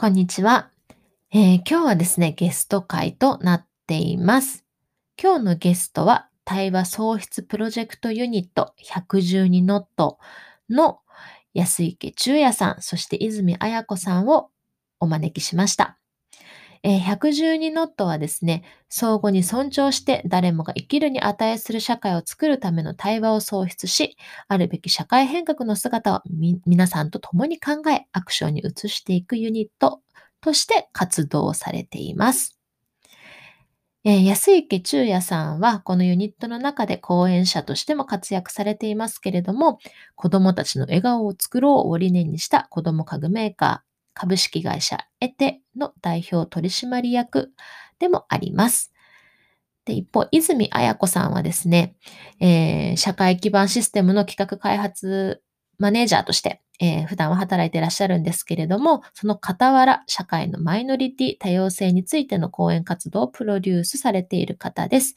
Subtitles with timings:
[0.00, 0.70] こんにちは、
[1.30, 4.64] えー今日はですね、ゲスト会となっています。
[5.22, 10.18] 今日のゲストは、対話創出プロジェクトユニット112ノット
[10.70, 11.00] の
[11.52, 14.48] 安池中也さん、そして泉彩子さんを
[15.00, 15.98] お招きしました。
[16.82, 24.16] えー112ノットはですね、相互に尊重して誰もが生きるに値する社会を作るための対話を創出し、
[24.48, 26.22] あるべき社会変革の姿を
[26.66, 30.00] 皆さんと共に考え、アクションに移していくユニット
[30.40, 32.56] として活動されています。
[34.04, 39.78] えー安池中也さんはこのユニットの中で講演者としても活躍されていますけれども、
[40.16, 47.52] 子供たちの笑顔を作ろうを理念にした子供家具メーカー株式会社エテの代表取締役
[47.98, 48.92] でもあります。
[49.84, 51.96] で一方、泉彩子さんはですね、
[52.40, 55.42] えー社会基盤システムの企画開発
[55.78, 65.14] マネージャーとして、えー普段は働いていらっしゃるんですけれども、その傍ら、社会のマイノリティ多様性についての講演活動をプロデュースされている方です。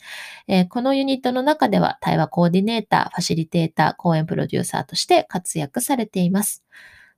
[0.47, 6.63] えーこのユニットの中では、対話コーディネーター、ファシリテーター、講演プロデューサーとして活躍されています。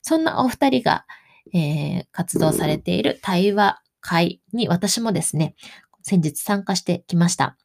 [0.01, 1.05] そんなお二人が、
[1.53, 5.55] えー活動されている対話会に私もですね、
[6.03, 7.57] 先日参加してきました。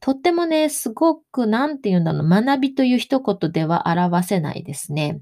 [0.00, 5.20] とってもね、すごく、なんて言うんだろう、学びという一言では表せないですね。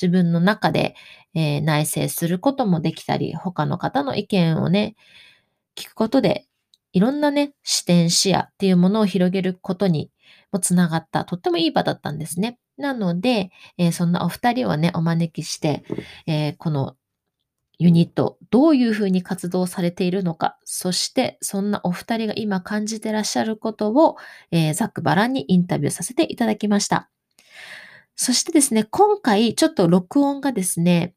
[0.00, 0.94] 自分の中で、
[1.34, 4.94] えー内省することもできたり、他の方の意見をね、
[5.76, 6.46] 聞くことで、
[6.92, 10.10] いろんなね、視点、視野っていうものを広げることに
[10.52, 12.58] もつながった、とってもいい場だったんですね。
[12.76, 15.84] なので、えーそんなお二人をね、お招きして、
[16.26, 16.96] えーこの
[17.80, 24.16] ユニット、どういうふうに活動されているのか、そしてそんなお二人が今感じてらっしゃることを、
[24.50, 27.08] えーざっくばらんにインタビューさせていただきました。
[28.16, 31.14] そしてですね、今回ちょっと録音がですね、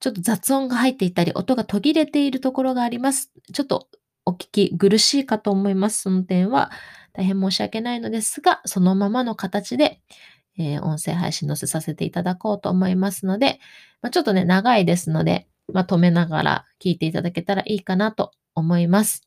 [0.00, 3.32] ちょっと雑音が入っていたり、音が途切れているところがあります。
[3.54, 3.88] ちょっと
[4.26, 6.02] お聞き苦しいかと思います。
[6.02, 6.70] その点は
[7.14, 10.02] 大変申し訳ないのですが、そのままの形で、
[10.58, 13.60] えー音声配信載せさせていただこうと思いますので、
[14.02, 19.22] まあ、ちょっとね、長いですので、まあ、止めながら聞いていただけたらいいかなと思います。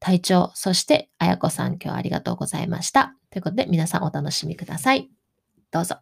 [0.00, 3.14] 隊長、そして、あやこさん、今日はありがとうございました。
[3.30, 5.10] ということで、皆さんお楽しみください。
[5.70, 5.96] どうぞ。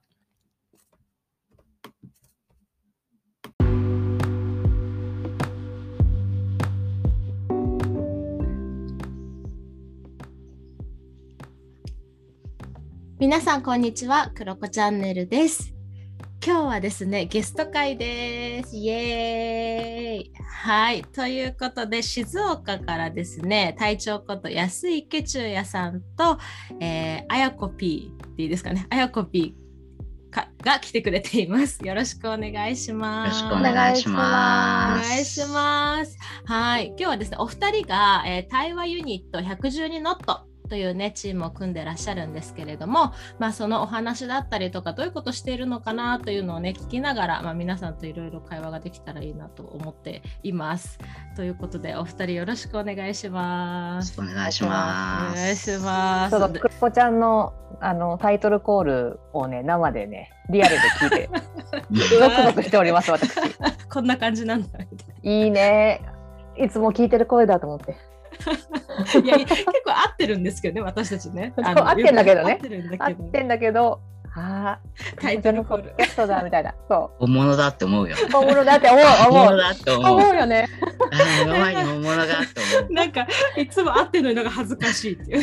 [13.19, 14.31] 皆さん、こんにちは。
[14.35, 15.76] クロコチャンネルです。
[16.47, 18.77] 今日はですね、ゲスト会です。
[18.77, 21.03] イエーイはい。
[21.03, 26.39] ということで、静岡からですね、隊長こと安池中也さんと、
[26.79, 29.57] えー、あやこ P っていいですかね、あやこ P
[30.31, 31.85] かが来てくれています。
[31.85, 33.43] よろしくお願いしよます。
[33.43, 35.09] ろしくお願いしおます。
[35.09, 36.17] 願いします。
[36.45, 36.87] はい。
[36.91, 50.99] 今日はですね、お二人が、えー対話ユニット112ノットというね、チームを組んでらっしゃるんですけれども、まあ、そのお話だったりとか、どういうことしているのかなというのをね、聞きながら、まあ、皆さんといろいろ会話ができたらいいなと思っています。
[51.37, 54.21] ということで、お二人よろしくお願いします。
[54.21, 55.37] お願いしおます。
[55.37, 56.31] 願いします。
[56.31, 61.31] そうだ、クロコちゃんのあのタイトルコールをね、生でね、リアルで聞いて、
[61.93, 63.31] ゾクゾクしております、私。
[63.93, 64.79] こんな感じなんだ
[65.23, 66.01] いいね。
[66.57, 67.97] いつも聞いてる声だと思って。
[69.21, 69.21] な。
[69.21, 71.53] いや、結構合ってるんですけどね、私たちね。
[71.57, 74.01] 合ってんだけどね合ってるんだ合けど。
[74.39, 74.81] ああ、
[75.19, 76.75] タイトルコールクロコちゃんのポッドキャストだみたいな。
[76.89, 78.17] そ本物だって思うよ。
[78.23, 78.31] う。
[78.31, 79.45] 本物だって思う、本思う。
[79.47, 80.11] 物だって思う。
[80.13, 80.69] 思うよね。
[81.11, 82.37] あ目の前に本物がって
[82.79, 82.93] 思う。
[82.93, 83.27] なんか
[83.57, 85.43] いつも会ってるのになんか恥ずかしいっていう。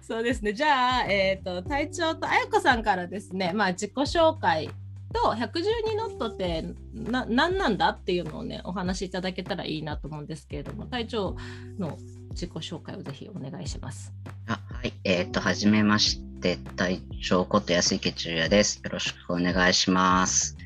[0.00, 0.52] そうですね。
[0.52, 4.70] じゃあ、えっ、と、隊長とあやこさんからですね、まあ、自己紹介
[5.12, 6.64] と112ノットって
[6.94, 11.36] な何なんだっていうのをね、お話しいただけたらいいなと思うんですけれども、隊長
[11.78, 11.98] の
[12.30, 14.12] 自己紹介をぜひお願いします。
[14.46, 14.92] あはい。
[15.04, 18.80] えっ、と、はじめまして、隊長こと安池中也です。
[18.82, 20.56] よろしくお願いします。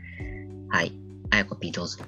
[0.70, 0.92] はい。
[1.30, 2.04] あやこ P どうぞ。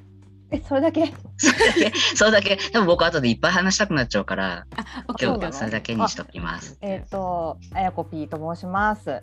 [0.51, 1.13] え、それだけ？
[1.37, 2.57] それだけ、それだけ？
[2.57, 6.79] でも僕後でいっぱい話したくなっちゃうから、あ、今日はそれだけにしときます。
[6.81, 9.23] えっ、と、あやこ P と申します。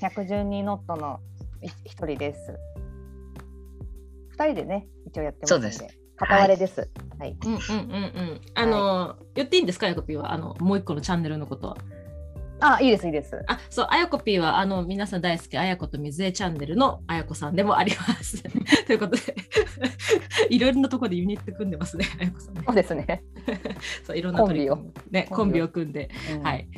[0.00, 1.31] 112ノットのい
[1.84, 2.54] 一人です。
[4.30, 5.70] 二人でね、一応やってますので。
[5.72, 6.88] そうです片割れです。
[7.18, 7.36] はい。
[7.44, 8.40] うんうんうんうん。
[8.54, 10.32] あの、言っていいんですか、あやこぴーは？
[10.32, 11.76] あの、もう一個のチャンネルのことは。
[12.60, 13.42] あ、いいです、いいです。
[13.48, 18.40] あ、そう、あやこぴーは、あの、皆さん大好き、あやこと水江チャンネルのあやこさんでもあります。
[18.86, 19.34] ということで、
[20.48, 22.76] いろいろなところでユニット組んでますね、あやこさんねそう。
[22.76, 23.24] ですね。
[24.06, 26.68] そう、いろんな取り組みね、コンビを組んで、うんはい。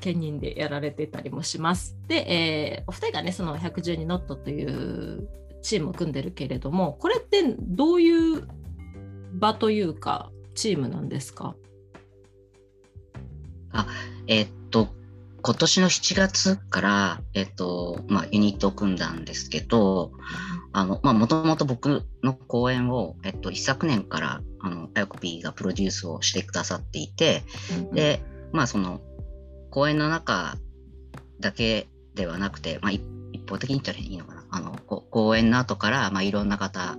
[0.00, 1.96] 兼任でやられてたりもします。
[2.08, 5.28] で、えーお二人がね、その112ノットという
[5.62, 8.48] チームを組んでるけれどもこれってどういう
[9.34, 11.54] 場というかチームなんですか？
[13.72, 13.86] あ
[14.26, 14.88] えー、っと
[15.42, 20.12] 今年の7月から、えっと、まあ、ユニットを組んだんですけど、
[20.72, 27.42] あの、まあ、もともと僕の講演を、えっと、一昨年から、あの、あやこ P がプロデュースをしてくださっていて、
[27.72, 29.00] うん、で、まあ、その、
[29.70, 30.56] 講演の中
[31.40, 33.02] だけではなくて、まあ、一
[33.48, 34.44] 方的に言ったらいいのかな。
[34.50, 36.96] あの、講演の後から、まあ、いろんな方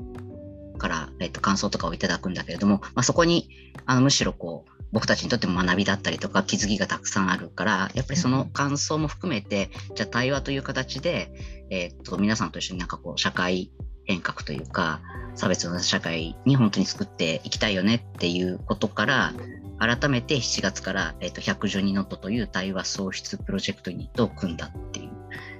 [0.78, 3.50] から、えっと、感想とかをいただくんだけれども、まあ、そこに、
[3.86, 11.32] あの、むしろこう、僕たちにとっても学びだったりとか気づきがたくさんあるからやっぱりその感想も含めて、じゃあ対話という形で、
[11.70, 13.72] えー、っと皆さんと一緒になんかこう社会
[14.06, 15.00] 変革というか
[15.36, 19.34] 差別の社会に本当に作っていきたいよねっていうことから
[19.82, 25.10] 改めて7月から、えー、っと112ノットという対話創出プロジェクトユニットを組んだっていう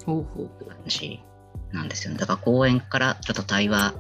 [0.06, 1.24] 感じ
[1.72, 2.20] なんですよね。
[2.20, 3.96] だから講演からちょっと対話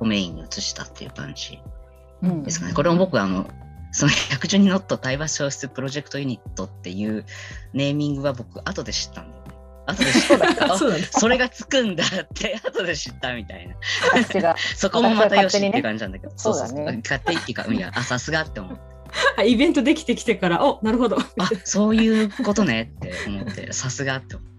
[0.00, 1.60] をメインに移したっていう感じ
[2.22, 3.46] ですかね、これも僕あの
[3.90, 7.26] その112ノット対話消失プロジェクトユニットっていう
[7.74, 9.52] ネーミングは僕後で知ったんだよね。
[9.84, 10.78] 後で知った。
[10.78, 13.74] そそれがつくんだって後で知ったみたいな。
[14.76, 18.91] そこもまたよしって感じなんだけど、そうそうそ勝手っていうか、いや、あ、さすがって思って。
[19.44, 21.18] イベントできてきてから、おなるほど。
[21.18, 24.52] あそういうことねって思って、 さすがって思って。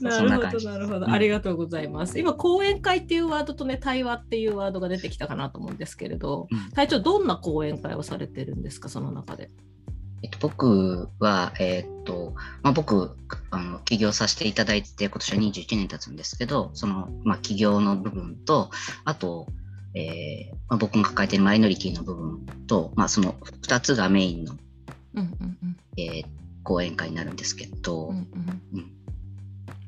[0.00, 2.18] なるほど、なるほど、ありがとうございます。
[2.18, 9.50] 今、講演会っていうワードとね、対話っていうワードが出てきたかなと思うんですけれど、うん、隊長、どんな講演会をされてるんですか、その中で？
[10.24, 13.14] えっと、僕は、えー、っと、まあ、僕、
[13.50, 18.70] あの、起業させていただいて、今年は21年経つんですけど、その、まあ、起業の部分と、
[19.04, 19.48] あと、
[19.94, 24.54] えーまあ、僕が抱えているマイノリティの部分と、まあ、その2つがメインの、
[25.14, 25.76] うんうんうん。
[25.96, 26.24] えー、
[26.64, 28.62] 講演会になるんですけど、うんうん。
[28.74, 28.92] うん、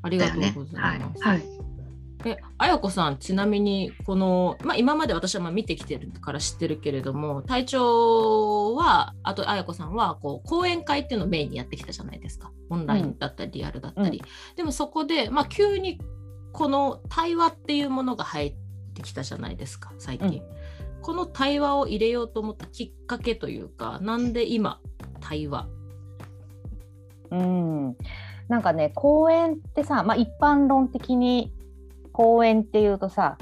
[0.02, 0.74] ありがとうございます。
[0.74, 1.42] ね、はい、はい。
[2.24, 12.50] え、あやこさん、ちなみに、この、まあ、今まで私はまあ見てきてるから知ってるけれども、隊長は、あとあやこさんは、こう、講演会っていうのをメインにやってきたじゃないですか。
[12.70, 14.18] オンラインだったり、リアルだったり。
[14.18, 16.00] うん、でもそこで、まあ、急に、
[16.52, 18.65] この対話っていうものが入って
[19.02, 20.28] きたじゃないですか、最近。
[20.28, 20.42] うん、
[21.02, 24.80] この対話を入れようと思ったきっかけというか、なんで今、
[25.20, 25.68] 対話？
[27.30, 27.96] うん。
[28.48, 31.52] なんかね公園ってさ、まあ、一般論的に
[32.12, 33.38] 公園っていうとさ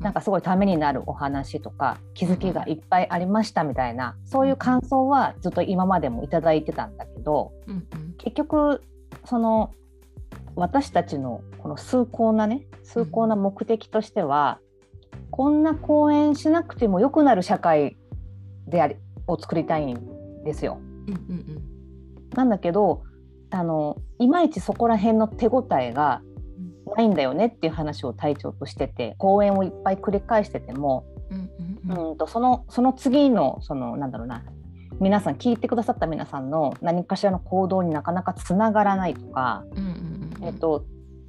[0.00, 7.52] なんかすごいためになるお話とか気づきがいっぱいありましたみたいなそういう感想はずっと今までも頂いてたんだけど、
[8.18, 8.82] 結局
[9.24, 9.72] その
[10.56, 14.58] 私たちのこの崇高なね崇高な目的としては、
[15.30, 17.96] こんな公演しなくても良くなる社会
[18.66, 18.96] であり
[19.26, 20.80] を作りたいんですよ。
[22.34, 23.02] なんだけど
[23.50, 26.22] あのいまいちそこら辺の手応えが
[26.96, 34.42] ないんだよねっていう話を隊長としてて講演をいっぱい繰り返してても、うんとそのその次のそのなんだろうな
[35.00, 39.64] 皆さん聞いてくださった皆さんの何かしらの行動になかなかつながらないとか、
[40.42, 40.84] えっと、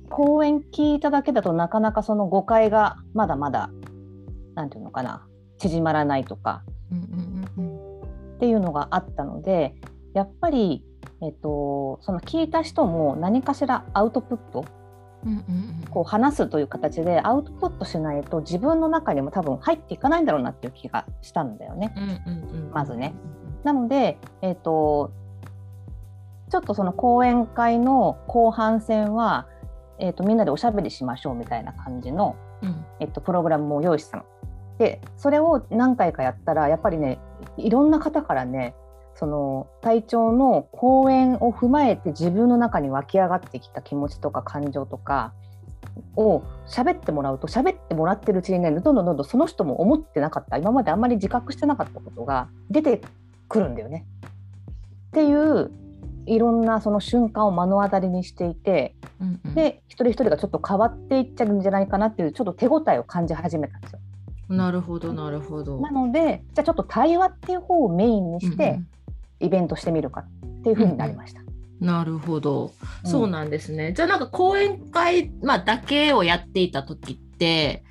[0.09, 3.69] 講演聞いただけだとなかなかその誤解がまだまだ
[4.59, 5.25] 何て言うのかな。
[5.57, 9.75] 縮まらないとか、っていうのがあったので
[10.13, 10.85] やっぱり
[11.21, 14.65] えっと、その聞いた人も何かしらアウトプット、
[15.89, 21.93] こう話すという形でアウトプットしないと自分の中にも多分入っていかないんだろうなっていう気がしたんだよね、
[22.73, 23.13] まずね。
[23.63, 25.11] なので、えっと、
[26.49, 29.47] ちょっとその講演会の後半戦は、
[29.99, 34.23] えっと、みんなでおしゃべりしましょうみたいな感じの、うん、えっと、プログラムも用意したの。
[34.79, 37.19] でそれを何回かやったらやっぱりね
[37.57, 38.73] いろんな方からね
[39.13, 45.33] その体調の講演を踏まえて自分の中に湧き上がってきた気持ちとか感情とか
[46.15, 53.01] を喋ってもらうと喋ってもらってるうちにねどんどんどんどんその人も思ってなかった今まであんまり自覚してなかったことが出て
[53.49, 54.05] くるんだよね。
[55.09, 55.71] っていう
[56.25, 63.99] いろんなその瞬間を目の当たりにしていて、うんうん、で一人一人がちょっと変わっていっちゃうんじゃないかなっていうちょっと手応えを感じ始めたんですよ。
[64.49, 65.79] なるほどなるほど。
[65.79, 68.87] なのでじゃあちょっと対話っていう方をメインにして、うんうん
[69.39, 71.41] イベントしてみるかっていうふうになりました。
[71.41, 72.73] うん、なるほど、
[73.05, 73.93] そうなんですね。
[73.93, 77.83] じゃあなんか講演会、まあ、だけをやっていた時って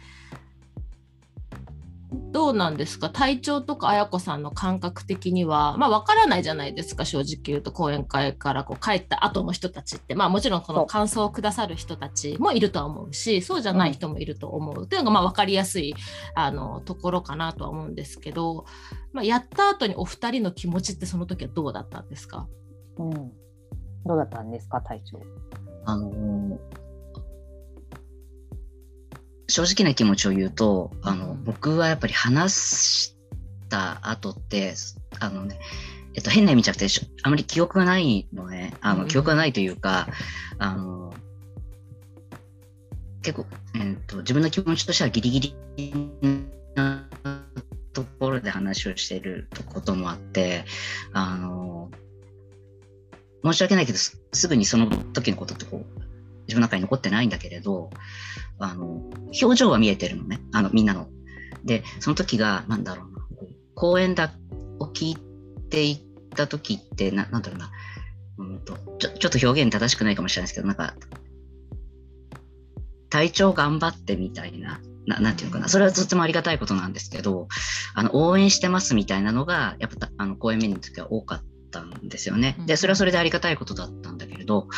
[2.11, 3.11] どうなんですか？
[3.11, 5.77] 体調とか綾子さんの感覚的には。
[5.77, 10.15] まあ分からないじゃないですか正直言うと講演会からこう帰った後の人たちって。
[10.15, 15.95] まあもちろんこの感想をくださる人たちもいるとは思うしそうじゃない人もいると思う、うん、というのがまあ分かりやすい
[16.35, 18.65] あのところかなとは思うんですけど、
[19.13, 22.49] まあ、やった後にお二人の気持ちってその時はどうだったんですか、
[22.97, 23.11] うん、
[24.07, 25.21] どうだったんですか体調。
[25.85, 26.59] あのー、
[29.49, 31.45] 正直な気持ちを言うと、あの、うん。
[31.45, 33.17] 僕はやっぱり話し
[33.69, 34.75] た後って、
[35.21, 35.59] あのね、
[36.15, 36.87] えっと、変な意味じゃなくて、
[37.23, 40.09] あまり記憶がないのね、あの、記憶がないというか、
[40.59, 41.15] あの、
[43.23, 45.55] 結構、えっと、自分の気持ちとしてはギリギリ
[46.75, 47.09] な
[47.93, 50.65] ところで話をしていることもあって、
[51.13, 51.91] あの、
[53.45, 56.08] 申し訳ないけど、すすぐにその時のことってこう、
[56.49, 57.91] 自分の中に残ってないんだけれど、
[58.59, 59.03] あの、
[59.41, 61.07] 表情は見えてるのね、あの、みんなの。
[61.65, 64.33] で、その時が、なんだろうな、こう講演だ
[64.81, 65.17] を聞い
[65.69, 66.01] ていっ
[66.35, 67.71] た時って、ななんだろうな、
[68.39, 70.95] うんとちょ、ちょっと表現正しくないかもしれないですけど、なんか、
[73.11, 77.49] 体調頑張ってみたいな、ななんていうのかな、それはとてもありがたいことなんですけど、
[77.95, 82.57] あの、応援してますみたいなのが、やっぱた、あの、講演メニューの時は多かったんですよね。
[82.67, 84.69] で、それはそれでありがたいことだったんだけれど、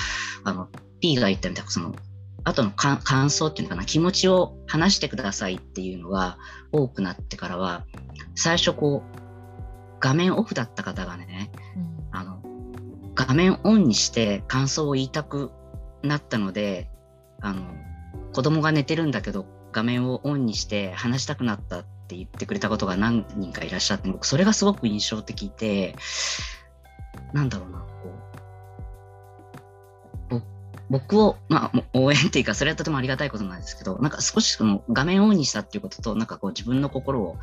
[0.44, 0.68] あの、
[1.00, 1.94] P が言ったみたいな、その、
[2.44, 6.38] 後のか感想っていうのかな、気持ちを話してくださいっていうのが
[6.72, 7.84] 多くなってからは、
[8.34, 9.20] 最初こう、
[10.00, 11.50] 画面オフだった方がね、
[12.10, 12.42] あの、
[13.14, 15.50] 画面オンにして感想を言いたく
[16.02, 16.90] なったので、
[17.42, 17.62] あの、
[18.32, 25.94] 子供が寝てるんだけど、画面をオンにして話したくなったって言ってくれたことが何人かいらっしゃって、僕それがすごく印象的で、
[27.32, 28.19] なんだろうな、こう、ぼ
[30.90, 37.38] 僕を、まあ、応援っていうか、それはとてもありがたいことなんですけど、なんか少しその画面をオンにしたっていうことと、なんかこう自分の心を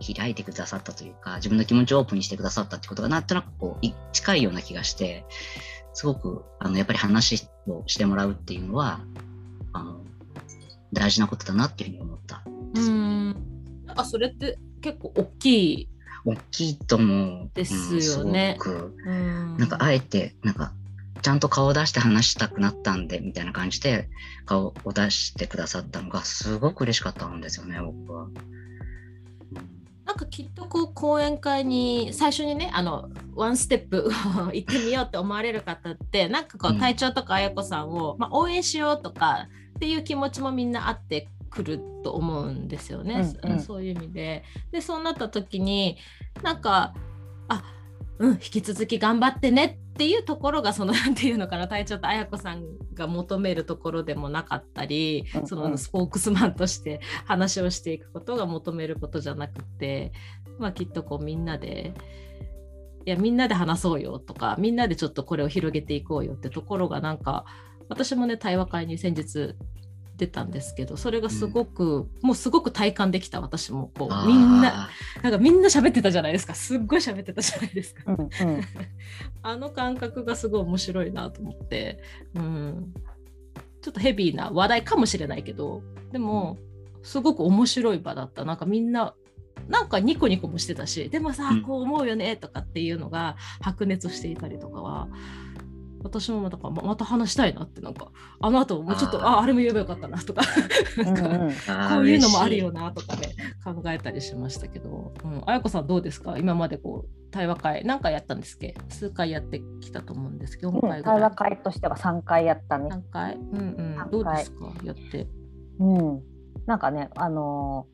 [0.00, 5.24] ひ開いてくださったというか、自分の気持ちをオープンにしてくださったってことが、なんとなくこう、い近いような気がして、
[5.94, 9.00] すごく、あの、やっぱり話をしてもらうっていうのは、
[9.72, 10.00] あの、
[10.92, 12.42] 大事なことだなっていうふうに思った。
[12.74, 13.30] うん。
[13.86, 15.88] なんかそれって結構大きい。
[16.24, 17.50] 大きいと思う。
[17.54, 20.72] ですよねうんなんかあえて、なんか、
[21.22, 24.08] ちゃんと顔を出して話したくなったんで、みたいな感じで
[24.44, 28.24] 顔を出してくださったのが、すごく嬉しかったんですよね、僕は。
[28.24, 28.34] うん
[30.04, 34.10] なんかきっとこう講演会に最初にねあのワンステップ
[34.52, 44.44] 行ってみようって思われる方ってなんかこううん隊長とか綾子さんを、まあ、応援しようとかっていう気持ちもみんなあってくると思うんですよね、うんうんそういう意味で。
[44.70, 45.96] でそうなった時に
[46.42, 46.94] なんか
[47.48, 47.62] あ
[48.22, 52.64] うん引き続き頑張ってねっていうところがそのなんていうのかな隊長と綾子さん
[52.94, 55.46] が求めるところでもなかったり、うんうん。
[55.48, 60.12] そのスポークスマンとして話をしていくことが求めることじゃなくて、
[60.60, 61.94] まあ、きっとこうみんなで
[63.04, 67.44] いやみんなで話そうよとかみんなでちょっとこれを広げていこうよってところがなんか
[67.88, 69.56] 私もね対話会に先日
[70.16, 73.90] 出たんですけどそれがすごく、もうすごく体感できた私も。
[73.96, 74.90] こうみんなあ
[75.22, 76.54] なんかみんな喋ってたじゃないですか。
[76.54, 78.02] すっごい喋ってたじゃないですか。
[78.06, 78.28] うんうん。
[79.42, 82.02] あの感覚がすごい面白いなと思って、
[82.34, 82.94] うん、
[83.80, 86.58] ちょっとヘビーな話題かもしれないけどでも
[87.02, 88.44] すごく面白い場だった。
[88.44, 89.14] なんかみんな
[89.68, 91.62] なんかニコニコもしてたしでもさうん。
[91.62, 95.08] こう思うよねとかっていうのが白熱していたりとかは
[96.02, 98.08] 私もだからままた話したいなってなんか
[98.40, 99.36] あの後もうちょっとあー。
[99.38, 100.42] ああれも言えばよかったなとか
[101.02, 101.34] なんかうん。
[101.34, 103.28] うんーこういうのもあるよなとかね
[103.64, 106.36] 考えたりしましたけど、うん、あやこさんどうですか？
[106.38, 108.74] 今までこう対話会何回やったんですっけ？
[108.88, 112.88] 数回やってきたと思うんですけど4回ぐらい、対話会としては3回やったね。
[112.88, 113.36] 何回？
[113.36, 113.58] うん
[114.02, 114.10] うん。
[114.10, 114.72] どうですか？
[114.84, 115.28] やって。
[115.78, 116.22] うん、
[116.66, 117.92] なんかね、あのー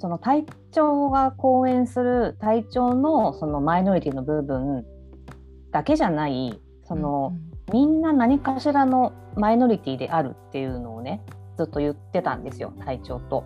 [0.00, 4.84] その体調が講演する体調のそのマイノリティの部分
[5.74, 7.36] だけじゃないその、
[7.72, 11.20] みんな何かしらのマイノリティであるっていうのをね
[11.58, 13.44] ずっと言ってたんですよ体調と。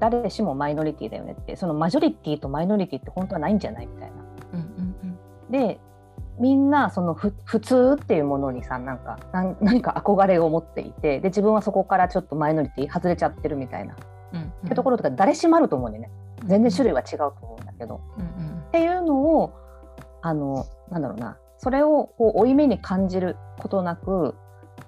[0.00, 1.56] 誰しもマイノリティだよねって。
[1.56, 4.16] そのマジョリティとマイノリティって本当はないんじゃないみたいな。
[4.52, 5.06] うんうんう
[5.48, 5.50] ん。
[5.50, 5.80] で
[6.38, 13.96] みんなそのふ普通っていうものにさなんかなん何か憧れを持っていてで自分はそこからちょっとマイノリティ外れちゃってるみたいな、
[14.32, 14.46] うんうん。
[14.66, 16.10] ってところとか誰しもあると思うんでね。
[16.44, 18.58] 全然種類は違うと思うんだけど、うんうん。
[18.58, 19.54] っていうのを
[20.20, 24.34] あのなんだろうなそれをこう負い目に感じることなく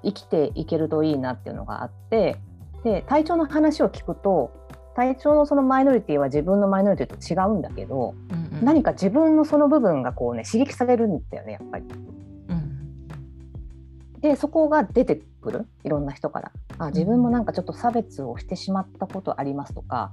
[0.05, 2.37] 生きていけるといいなっていうのがあって
[2.85, 4.53] で体調の話を聞くと
[4.95, 8.65] 体調のそのマイノリティは自分のマイノリティと違うんだけど、うんうん。
[8.65, 11.85] 何か自分のその部分がこうね刺激されるんだよねやっぱり。
[12.49, 13.09] うん。
[14.21, 16.53] でそこが出てくるいろんな人から。
[16.79, 20.13] あ自分もなんかちょっと差別をしてしまったことありますとか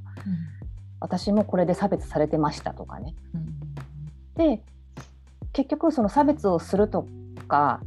[1.02, 3.16] 私もこれで差別されてましたとかね。
[3.36, 4.56] うん。
[4.58, 4.64] で
[5.54, 7.08] 結局その差別をすると
[7.48, 7.80] か、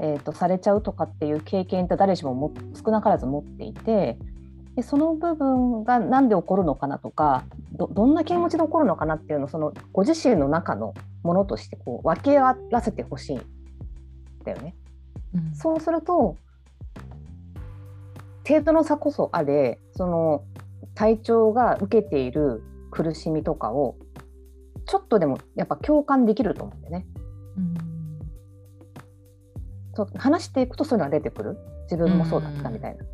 [0.00, 4.18] えー、とされちゃうとかっていう経験って誰しもも少なからず持っていて
[4.74, 13.42] でその部分が何で起こるのかなとかどどんな気持ちで起こるのかなっていうのをそのご自身の中のものとしてこう分け合わせてほしいん
[14.44, 14.74] だよね。
[15.34, 16.36] うんそうすると
[18.46, 20.44] 程度の差こそあれその
[20.94, 23.96] 体調が受けている苦しみとかを
[24.86, 27.06] ちょっとでもやっぱ共感できると思うんだよね。
[27.56, 27.74] うん。
[29.94, 31.58] そう話していくとそういうのが出てくる。
[31.84, 33.04] 自分もそうだったみたいな。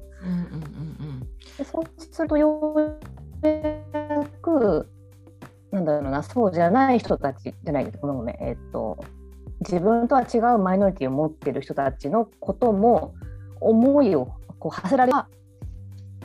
[1.65, 4.89] そうするとようやく
[5.71, 8.37] なんだろうなそうじゃない人たちじゃないごめんごめん。
[8.41, 9.05] えっと
[9.61, 13.15] 自分とは違うマイノリティを持ってる人たちのことも
[13.61, 15.29] 思いをこう馳せられば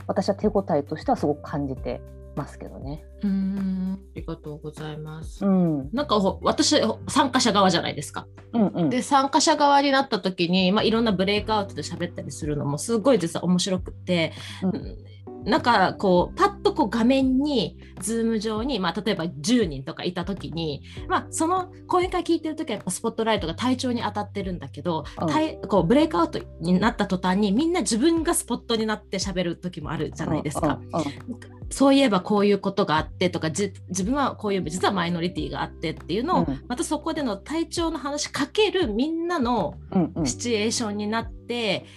[0.06, 2.02] 私は手応えとしてはすごく感じて
[2.36, 3.04] ますけどね。
[3.22, 5.46] うんうんありがとうございます。
[5.46, 6.76] うんなんかほ私
[7.08, 8.28] 参加者側じゃないですか。
[8.54, 15.13] うんうんで参加者側になった時に、まあ、いろんなブレイクアウトで喋ったりするのもすごい実は面白くって、うん
[15.46, 25.28] なんかこうパッとこう画面に Zoom 上に、まあ、例えば10人とかいた時に、まあ、その講演会聞いてる時はやっぱスポットライトが隊長に当たってるんだけど、うん。
[25.28, 30.80] 体こうブレイクアウトになった途端にみんな自分がスポットになって喋る時もあるじゃないですか。
[30.94, 31.06] うんうん
[31.70, 36.64] そういえばこういうことがあってとかじ自分はこういう実はマイノリティがあってっていうのを、うん。
[36.68, 40.26] またそこでの体調の話かけるみんなのうんうん。
[40.28, 41.88] シチュエーションになって、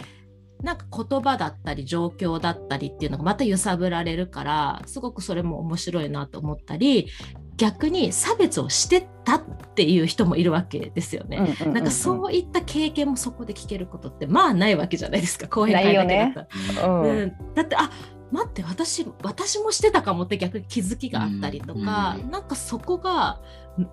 [0.63, 7.09] なんか言葉だったり状況だったりっていうのがまた揺さぶられるからすごくそれも面白いなと思ったり
[7.57, 9.43] 逆に差別をしてたっ
[9.75, 11.57] ていう人もいるわけですよね。
[11.61, 16.89] うんうんなんかそういった経験もそこで聞けることってまあないわけじゃないですか講演会だけだったら。
[16.89, 17.11] うん。
[17.11, 17.91] うん、だってあ
[18.31, 23.41] 待って私私もしてたかもって逆に気づきがあったりとか、うんなんかそこが
[23.79, 23.89] ん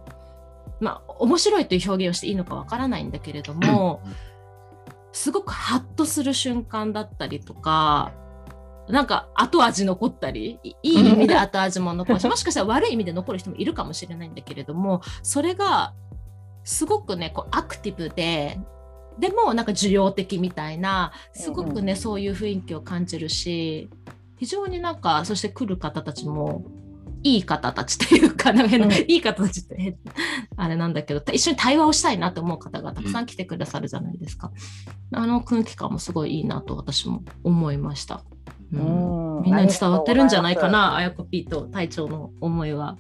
[0.79, 4.01] まあ面白いという表現をしていいのかわからないんだけれども、
[5.13, 8.12] すごくハッとする瞬間だったりとか
[8.89, 15.93] なんか後味残ったりいいい意味で後味も残るし もしかしたら悪い意味で残る人もいるかもしれないんだけれどもそれが
[16.65, 18.60] すごくねこうアクティブで
[19.19, 21.97] でもなんか需要的みたいなすごくね、うん。
[21.97, 23.89] そういう雰囲気を感じるし
[24.38, 26.63] 非常になんかそして来る方たちも
[27.23, 29.97] いい方たちっていうかなんかいい方たちって変
[30.57, 34.51] あれなんだけど一緒に対話をしたいなと思う方がたくさん来てくださるじゃないですか。
[35.13, 38.23] あの空気感もすごいいいなと私も思いました。
[38.73, 42.97] うんうんみんなに伝わってるんじゃないかあな、あやこ P と隊長の思いは。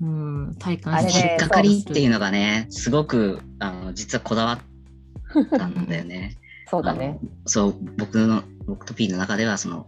[0.00, 6.38] うん、体感あれね引っかかりっていうのがね、すごくあの実はこだわったんだよね。
[6.72, 7.18] そうだね。
[7.44, 9.86] そう、僕の、僕と P の中では、その、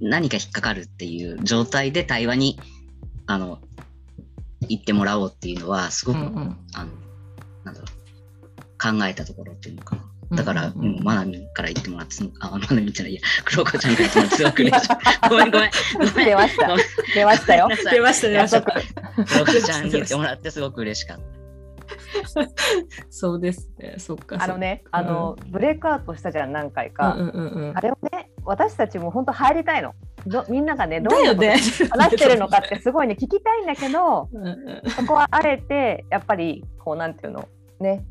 [0.00, 2.58] 何か引っかかるっていう状態で対話に、
[3.26, 3.58] あの、
[4.68, 6.90] 行ってもらおうっていうのは、すごく、うんうんあの、
[7.64, 10.02] なんだろう、考えたところっていうのかな。
[10.36, 14.88] だから、うんうんマナミンから言ってもらって、あ、マナミンじゃないいや、黒子ちゃんから言ってもらって、すごく嬉しい。
[15.28, 15.70] ごめんごめん。
[15.98, 16.26] ごめん。
[16.26, 16.76] 出ました
[17.14, 17.68] 出ましたよ。
[17.68, 18.62] 出ました出ました。
[18.62, 21.43] 黒子ちゃんに言ってもらって、すごく嬉しかった。
[23.10, 24.36] そうですね、そっか。
[24.40, 27.16] あのね、あの、ブレイクアウトしたじゃん、何回うんか。
[27.74, 29.94] あれをね、私たちも本当入りたいの。
[30.26, 31.34] どみんながね、どういう。
[31.90, 34.28] 話してるのかってすごいね、聞きたいんだけど、
[34.96, 37.48] そこはあえて、やっぱり、こう、なんていうの、
[37.80, 38.04] ね、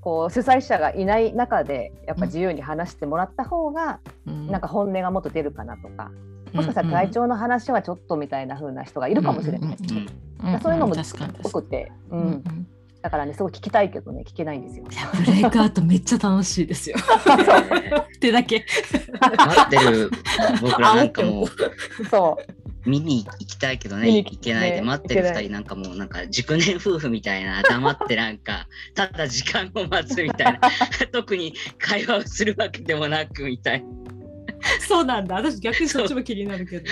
[0.00, 6.10] こう、主催者がいない中で、やっぱ自由に話してもらった方が、うんなんか本音がもっと出るかなとか、
[6.52, 9.76] もしかしたら体調の話はちょっとみたいな風な人がいるかもしれない。
[10.44, 12.66] うんそういうのも確かに多くて、ううんん、
[13.02, 14.86] だからね、すごい聞きたいけどね、聞けないんですよ。
[14.90, 16.96] いやブレイクアウトめっちゃ楽しいですよ。
[18.16, 18.64] ってだけ。
[19.20, 20.10] 待ってる
[20.60, 21.46] 僕らなんかもう、
[22.08, 22.88] そう。
[22.88, 30.60] 見に行きたいけどね、見に行けないで、ね待ってる二人なんかもうなんか熟年夫婦みたいな、黙ってなんか、ただ時間を待つみたいな、
[31.12, 33.88] 特に会話をするわけでもなくみたいな。
[34.86, 35.36] そうなんだ。
[35.36, 36.90] 私逆にそっちも気になるけど。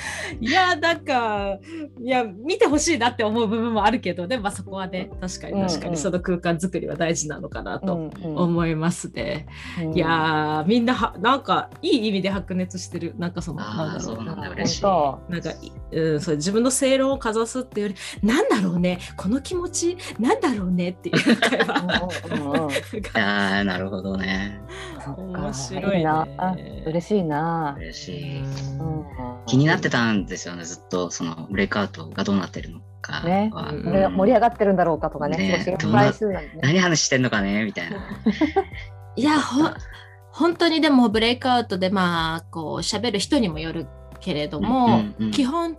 [0.40, 1.58] いやなんか
[2.00, 5.90] いや見てほしいなって思う部分もあるけどでもまあそこはね確かに確かうんうん。
[5.92, 9.46] にその空間作りは大事なのかなとうんうん思いますね。
[9.82, 9.94] うん。
[9.94, 13.14] いやーみんなはなんかいい意味で白熱してる。
[13.18, 14.34] なんかそのなんだろそうなんだ。
[14.34, 14.82] 本嬉しい。
[14.82, 22.70] 当なんか、いうん、そう自分の正論をかざすっていうよりなんだろうねこの気持ちなんだろうねっていう会話うんうんうん。
[22.70, 22.74] い
[23.14, 24.60] やー、なるほどね。
[25.16, 26.00] 面白いね。
[26.00, 26.28] いな。
[26.36, 26.56] あ
[26.86, 27.74] 嬉しいな。
[27.78, 28.40] 嬉しい。
[28.40, 29.04] うん。
[29.46, 33.70] 気になってたんですよね、ずっと、そのブレイクアウトがどうなってるのかねは。
[33.70, 35.76] うん盛り上がってるんだろうかとかね、ね
[36.54, 36.60] ね。
[36.62, 37.64] 何話してんのかね？
[37.64, 37.96] みたいな。
[39.16, 39.70] いやほ
[40.30, 43.86] 本当にでもブレイクアウトでまあこう喋る人にもよる
[44.20, 45.76] けれども、うんうんうん基本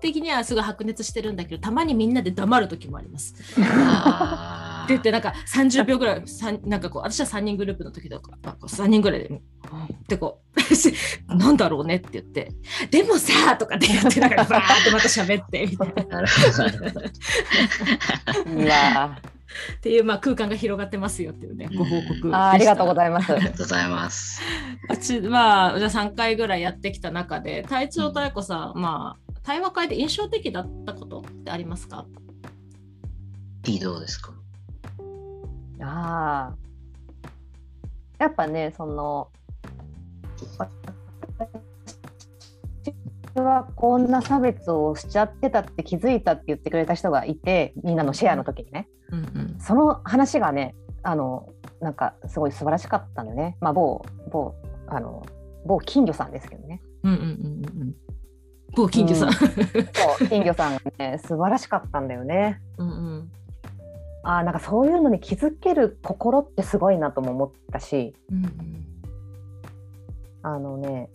[0.00, 3.34] 的にはすごい白熱してるんだけどたまにみんなで黙る時もあります。
[4.94, 6.24] あって言ってなんか30秒ぐらい
[6.64, 9.40] なんかこう私は3人グループの時とかなんか3人ぐらいで
[10.08, 10.40] でこ
[11.30, 12.52] うなんだろうねって言って
[12.90, 16.06] でもさとかって言ってなんかバーってまた喋ってみたい
[18.64, 19.18] な。
[19.76, 23.32] っていう、まあ、空間が広がってますよっていうねご報告あありがとうございます。
[23.32, 24.40] ありがとうございます。
[24.88, 32.06] うちまあじゃあ3回ぐらいやってきた中で隊長と愛子さん、まあ対話会で印象的だったことってありますか？
[33.82, 34.34] どうですか？
[35.82, 36.70] ああ。
[38.18, 39.28] やっぱねその
[43.34, 48.88] 私はこんな差別をしちゃってたって気づいたって言ってくれた人がいてみんなのシェアの時にね。
[49.10, 49.22] うんう
[49.56, 49.56] ん。
[49.58, 51.48] その話がねあの
[51.80, 53.56] なんかすごい素晴らしかったのよね。
[53.60, 54.54] まあ某某
[54.88, 55.24] あの
[55.64, 56.82] 某金魚さんですけどね。
[57.04, 57.26] うんうんうん
[57.82, 57.94] うん。
[58.76, 59.34] 某金魚さん、うん。
[59.34, 62.60] そう金魚さんがね素晴らしかったんだよね。
[62.76, 63.32] うんうん
[64.22, 68.14] あーなんかそういうのに気づける心ってすごいなとも思ったし。
[68.30, 68.90] うんうん
[70.42, 71.10] あのね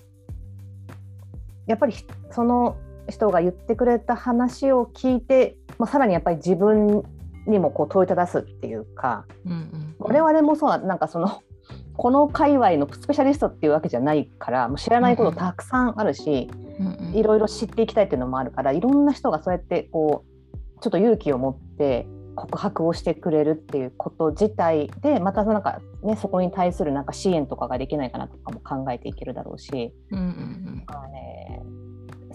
[1.67, 2.77] やっぱりひその
[3.09, 7.03] 人が言ってくれた話を聞いて、まあ、さらにやっぱり自分
[7.47, 11.41] にもこう問いただすっていうかうんうん我々もそうななんかその
[11.97, 17.15] この界隈のスペシャリストっていうわけじゃないからもう知らないことたくさんあるし、うんうん。
[17.15, 31.61] いろいろ知っていきたいっていうのもあるからいろんな人がそうやってこうちょっと勇気を持って告白をしてくれるっていうこと自体でまたなんかねそこに対するなんか支援とかができないかなとかも考えていけるだろうし、うんうんあのね、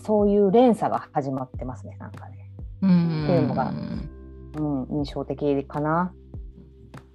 [0.04, 2.50] そういう連鎖が始まってますねなんかね、
[2.82, 3.74] うんうんっていうのがあ
[4.52, 6.12] うん、印象的かな。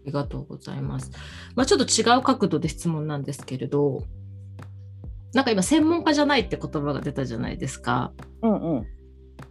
[0.05, 1.11] りがとうございます。
[1.55, 4.03] まあ、ちょっと違う角度で質問なんですけれど
[5.33, 8.13] なんか今専門家じゃないって言葉が出たじゃないですか。
[8.41, 8.87] うんうん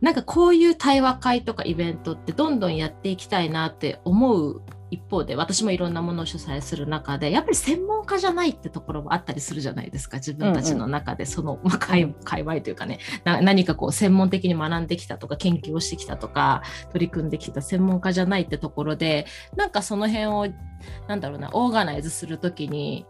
[0.01, 11.27] なんかこういう対話会とかイベントってどんどんやっていきたいなって思う一方で私もいろんなものを主催する中でやっぱり専門家じゃないってところもあったりするじゃないですか自分たちの中で。
[11.27, 20.47] その、まあ、界界隈というかねな何かこう専門的に学んできたとか研究をしてきたとか取り組んできた専門家じゃないってところでなんかその辺を
[21.09, 23.07] なんだろうなオーガナイズするときに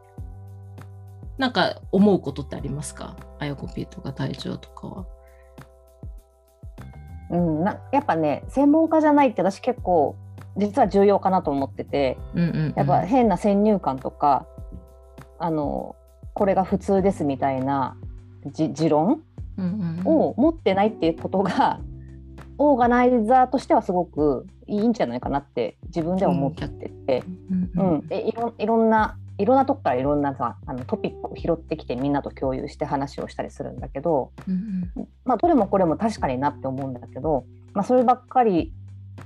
[1.37, 3.17] なんか思うことってありますか？
[3.41, 5.07] あやこぴーとか隊長とかは。
[7.31, 10.17] うん、なやっぱね専門家じゃないって私結構
[10.57, 12.75] 実は重要かなと思っててうんうんうん。
[12.77, 14.47] やっぱ変な先入観とか
[15.39, 15.97] あの
[16.35, 17.97] これが普通ですみたいな
[18.53, 19.23] じ持論
[19.57, 21.79] うんうんを持ってないっていうことが、
[22.59, 28.07] オーガナイザーとしてはすごくいいんじゃないかなって自分では思ってて、うんうんうん。
[28.09, 34.92] でいろいろんないろんなとこからいろんなさあのトピックを拾ってきてみんなと共有して話をしたりするんだけど、うん
[35.25, 38.73] まあ、どれもこれも確かになって思うんだけど、まあ、そればっかり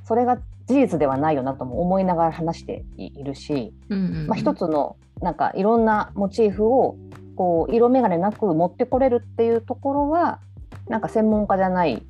[0.05, 6.97] それが事実ではないよなとも思いながら話しているし、うんうんまあ、一つのなんかいろんなモチーフを
[7.37, 10.41] こう色眼鏡なく持ってこれるっていうところは
[10.89, 12.03] なんか専門家じゃない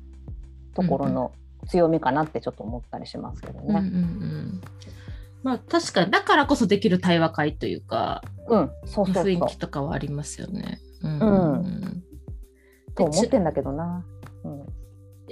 [0.73, 1.31] ところの
[1.67, 3.89] 強みかなってちょっと思ったりしますけどうんうんうね。
[3.89, 4.61] ん
[5.43, 10.81] まあ確かにだからこそできる対話会というかうん、そうそうそう雰囲気とかはありますよね。
[11.03, 11.25] うんう
[11.57, 12.03] ん
[12.95, 14.03] と思ってんだけどな。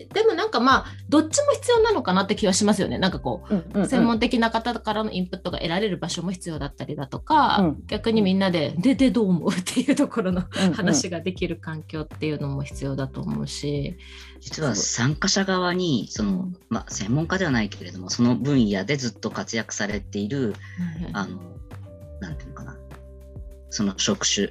[0.04, 2.98] うんでもなんかまあどっちも必要なのかなって気はしますよね。
[2.98, 3.90] なんかこううんうんうん。
[3.90, 7.84] 専門的な方からのインプットが得られる場所も必要だったりだとか、うん。
[7.88, 10.74] 逆にみんなで「ででどう思う?」っていうところのうんうん。
[10.74, 13.98] 話ができる環境っていうのも必要だと思うし。
[14.40, 16.58] 実は参加者側にその、うん。
[16.70, 20.56] まあ、専門家ではないけれどもその分野でずっと活躍されている
[21.14, 21.40] あの
[22.22, 22.78] なんていうのかな。
[23.70, 24.50] その職種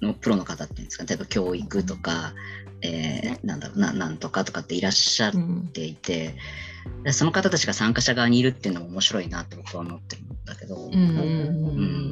[0.00, 1.04] のプロの方っていうんですか。
[1.04, 2.34] 例えば教育とか、
[2.82, 5.68] えーなんだろうななんとかとかっていらっしゃっうん。
[5.72, 6.34] ていて、
[7.04, 11.02] でその方たちが参加者側にいるっていうのも面白いなって僕は思ってるんだけど、うんうんう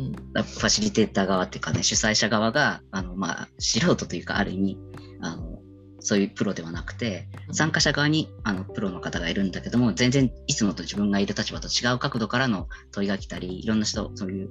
[0.09, 4.79] んファシリテーター側っていうかね主催者側があの、まあ、素人というかある意味
[5.21, 5.59] あの
[5.99, 14.51] そういうプロではなくて参加者側にあのプロの方がいるんだけども全然いつもと自分がいる立場と違う角度からの問いが来たりいろんな人そういう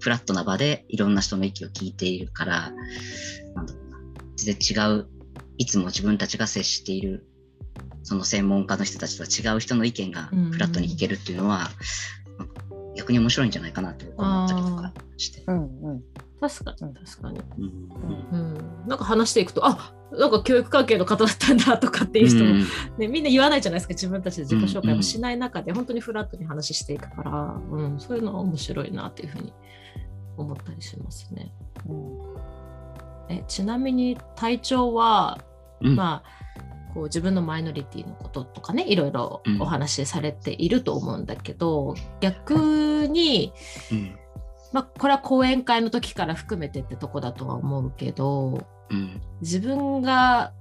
[0.00, 2.72] フラットな場でいろんな人の意見を聞いているから
[3.54, 3.98] なんだろうな
[4.36, 5.06] 全然違う
[5.62, 7.24] いつも自分たちが接している
[8.02, 11.70] その専門家の人たちとは違う人の意見がフラットに聞けるっていうのは、
[12.36, 12.62] なんか
[12.96, 15.44] 逆に面白いんじゃないかなって僕は思ったりとかして。
[15.46, 16.02] うんうん。
[16.40, 17.40] 確かに確かに。
[17.58, 18.28] うん。
[18.32, 22.66] うん、なんか話していくとあなんか教育関係の方だったんだとかっていう人も、うん。
[22.98, 29.52] ね、みんな言わないじゃないですか自分たちで自己紹介もしない中で、本当にフラットに話していくから、うん、そういうのは面白いなっていうふうに
[30.36, 31.54] 思ったりしますね。
[31.88, 32.42] うん。
[33.28, 35.38] えちなみに体調は、
[35.82, 35.96] うん。
[35.96, 43.52] まあこう自分のマイノリティのこととかねいろいろお話しされていると思うんだけど、逆に、
[43.90, 44.18] うん。
[44.72, 49.20] まあ、これは講演会の時から含めてってとこだとは思うけどうん。
[49.42, 50.52] 自分が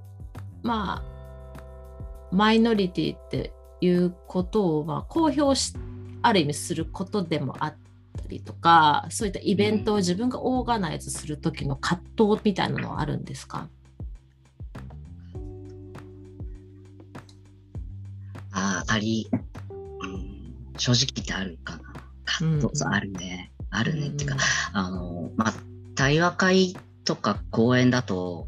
[0.64, 5.74] まあマイノリティっていうことをまあ公表し
[6.22, 7.76] ある意味することでもあっ
[8.22, 13.60] たりとかそういったイベントを自分がオーガナイズする時の葛藤みたいなのはあるんですか？
[13.60, 13.81] あ
[18.62, 21.82] あ、あり、うん、正直言ってあるかな。
[22.26, 23.52] 葛藤、あるね。
[23.72, 24.08] あるね。
[24.10, 24.38] っていうか、
[24.74, 25.54] あの、まあ、
[25.96, 28.48] 対話会とか講演だと、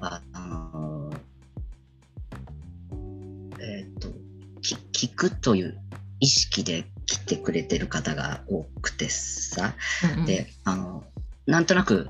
[0.00, 1.10] あの、
[3.60, 4.08] えっ、ー、と、
[4.92, 5.78] 聞くという
[6.20, 9.74] 意識で来てくれてる方が多くてさ、
[10.14, 11.04] うんうん、で、あの、
[11.46, 12.08] なんとなく、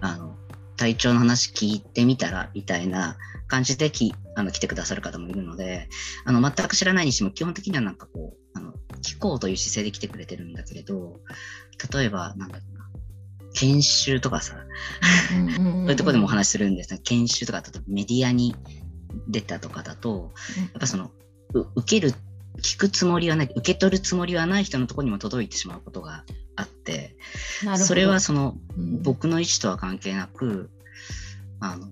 [0.00, 0.36] あの、
[0.76, 3.16] 体調の話聞いてみたらみたいな
[3.48, 5.88] 感じできあの来てくださる方もいるので、
[6.24, 11.20] あの全く知らないにしても基本的にはなんかこう、あの聞こうという姿勢で来てくれてるんだけれど、
[11.92, 12.90] 例えば、なんだろうな、
[13.54, 14.56] 研修とかさ、
[15.56, 18.54] そういうところでもお話しするんですが、研修とか、例えばメディアに
[19.26, 21.10] 出たとかだと、やっぱその、
[21.74, 22.12] 受ける、
[22.58, 26.24] 聞くつもりはない、受け取るつもりはない人のところにも届いてしまうことが
[26.56, 27.16] あって、
[27.78, 30.70] それはその、うん、僕の意思とは関係なく、
[31.60, 31.88] あの、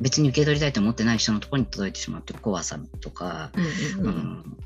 [0.00, 3.50] 別に受け取りたいと思ってない人のところに届いてしまうって怖さとか、
[3.98, 4.56] うん、うん、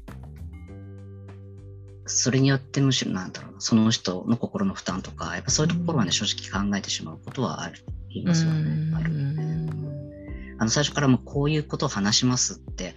[2.07, 7.73] それによってむしろなんだろうその人の心の負担とかやっぱそういうところはね、正直考えてしまうことはあ
[8.11, 8.95] りますよね。
[8.97, 9.11] ある
[10.57, 12.95] あの最初からもうこういうことを話しますって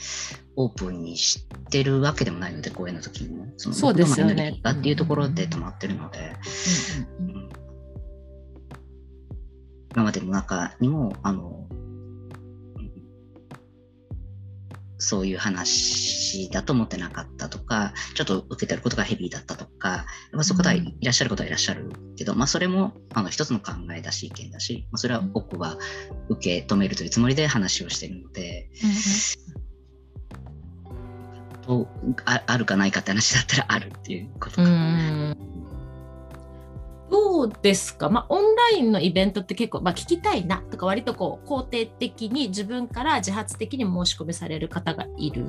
[0.56, 6.36] オープンに知ってるわけでもないので講演の時にもそのそうですよねっていうところで止まってるので、
[9.92, 11.68] 今までの中にもあの
[15.00, 20.06] そういう話だと思ってなかったとか、ちょっと受けてることがヘビーだったとか、やっ
[20.38, 25.78] ぱそういう方いらっしゃることはいらっしゃるけど、まあそれもあの一つの考えだし、意見だし、まあ、それは僕は
[26.30, 28.70] 受け止めるというつもりで話をしているので、
[31.68, 31.88] うん、と
[32.26, 35.57] ああるかないかって話だったらあるっていうことか。
[37.10, 45.46] うんどうですか、まあ、オンラインのイベントって結構、まあ、聞きたいなとか割とこう肯定的に自分から自発的に申し込みされる方がいる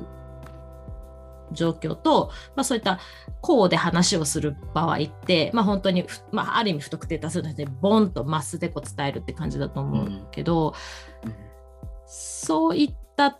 [1.51, 2.99] 状況と、まあ、そういった
[3.41, 10.75] こうで話をする場合って、まあ、本当に、まあ、ある意味不特定多数の人でボンとマスでこう伝えるって感じだと思うけど、
[11.25, 11.33] うん、
[12.05, 13.39] そういった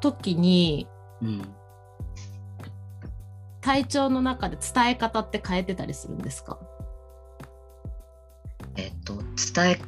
[0.00, 0.86] 時に、
[1.20, 1.42] うん、
[3.60, 6.58] 体調の中で伝え方って変えてたりするんですか？
[8.76, 9.22] えっと、
[9.54, 9.80] 伝え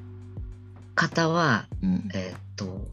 [0.95, 2.87] 方は、うん、えっと、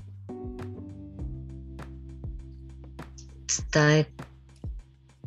[3.74, 4.08] 伝え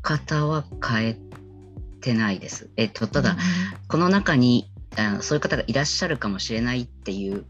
[0.02, 1.16] 方は変え
[2.00, 2.70] てないです。
[2.76, 3.36] えっと、ただ、うん、
[3.88, 7.44] この中にあそういう方がいらっしゃるかもしれないっていう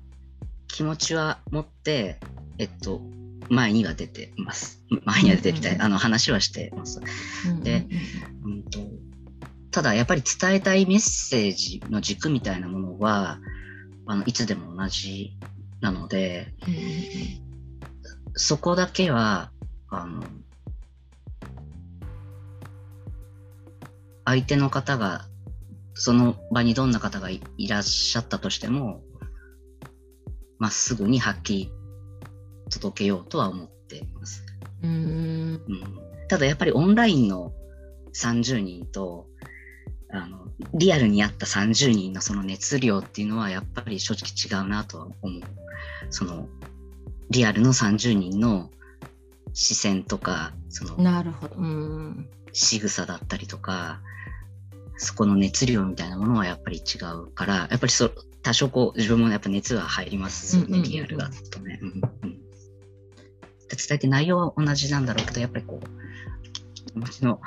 [0.66, 2.18] 気持ちは持って、
[2.58, 3.00] えっと、
[3.48, 4.82] 前には出てます。
[5.04, 7.00] 前には出てみたい、うん、あの話はしてます。
[7.62, 7.86] で、
[8.44, 8.78] うんと、
[9.78, 13.38] ただやっぱり伝えたいメッセージの軸みたいなものは
[14.06, 15.38] あのいつでも同じ
[15.80, 19.52] なので、うん、そこだけは
[19.88, 20.24] あの
[24.24, 25.26] 相手の方が
[25.94, 29.04] その場にどんな方がいらっしゃったとしても
[30.58, 31.72] まっすぐにはっきり
[32.68, 34.44] 届けようとは思っています。
[34.82, 35.60] うん、うん、
[36.26, 37.52] ただやっぱりオンラインの
[38.12, 39.28] 30人と
[40.10, 45.42] あのリアルにあった30人のその熱量っていうのはやっぱり正直違うなとは思う。
[46.10, 46.48] その
[47.30, 48.70] リアルの30人の
[49.52, 54.00] 視線とかそのなるほど、うん、仕草だったりとか
[54.96, 58.10] そこの熱量みたいなものはやっぱり違うからやっぱりそ
[58.42, 61.80] 多少こう自分もやっぱ熱は入りますよね、リアルだとね。
[61.82, 61.88] うん
[62.22, 62.40] うん、伝
[63.90, 67.40] えて内容は同じなんだろうけどやっぱりこう気持ちの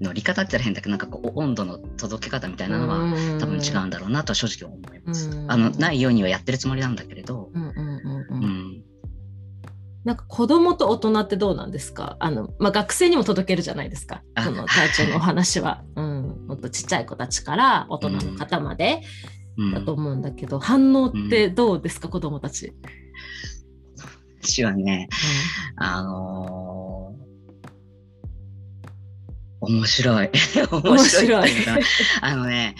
[0.00, 2.98] 乗り方って言ったら変だけどなんかこう温度の届け方みたいなのは
[3.38, 5.30] 多分違うんだろうなとは正直思います。
[5.48, 7.50] あのないようにはやってるつもりなんだけれど。
[10.02, 12.16] なんか子供と大人ってどうなんですか？
[12.20, 14.22] あの、まあ、学生にも届けるじゃないですか。
[14.42, 19.02] その体調のお話は、うん、もっとちっちゃい子たちから大人の方まで
[19.74, 22.72] だと思うんだけど、うん、反応ってどうですか、うん、子供たち。
[24.40, 25.10] 私はね、
[25.78, 27.19] うん、あのー
[29.60, 30.30] 面白い。
[30.72, 31.50] 面白い。
[32.22, 32.76] あのね、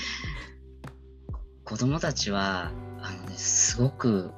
[1.64, 4.31] 子供たちは、あのね、すごく、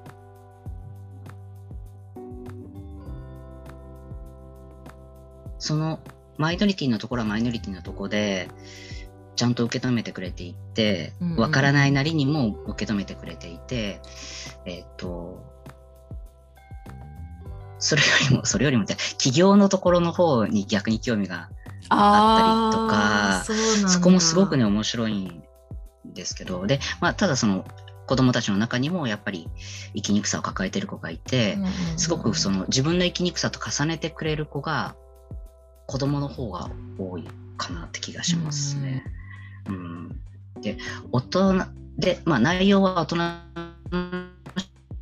[5.58, 6.00] その
[6.36, 8.48] マイノリティのところはマイノリティのところで、
[9.36, 14.00] ちゃんと受け止めてくれていて、わ、からないなりにも受け止めてくれていて、
[14.66, 15.42] えっ、ー、と、
[17.78, 21.48] それよりも、それよりも、企業のところの方に逆に興味が
[21.92, 25.42] あったりとか、そそこもすごくね、面白いん
[26.04, 27.64] ですけど、で、まあ、ただその、
[28.06, 29.48] 子供たちの中にもやっぱり
[29.94, 31.56] 生きにくさを抱えてる子がいて、
[31.96, 34.96] すごくその自分の生きにくさと重ねてくれる子が
[35.86, 39.04] 子供の方が多いかなって気がしますね。
[39.68, 40.20] うん、
[40.60, 40.76] で
[41.12, 41.64] 大人
[41.96, 44.26] で、まあ、内容は大人の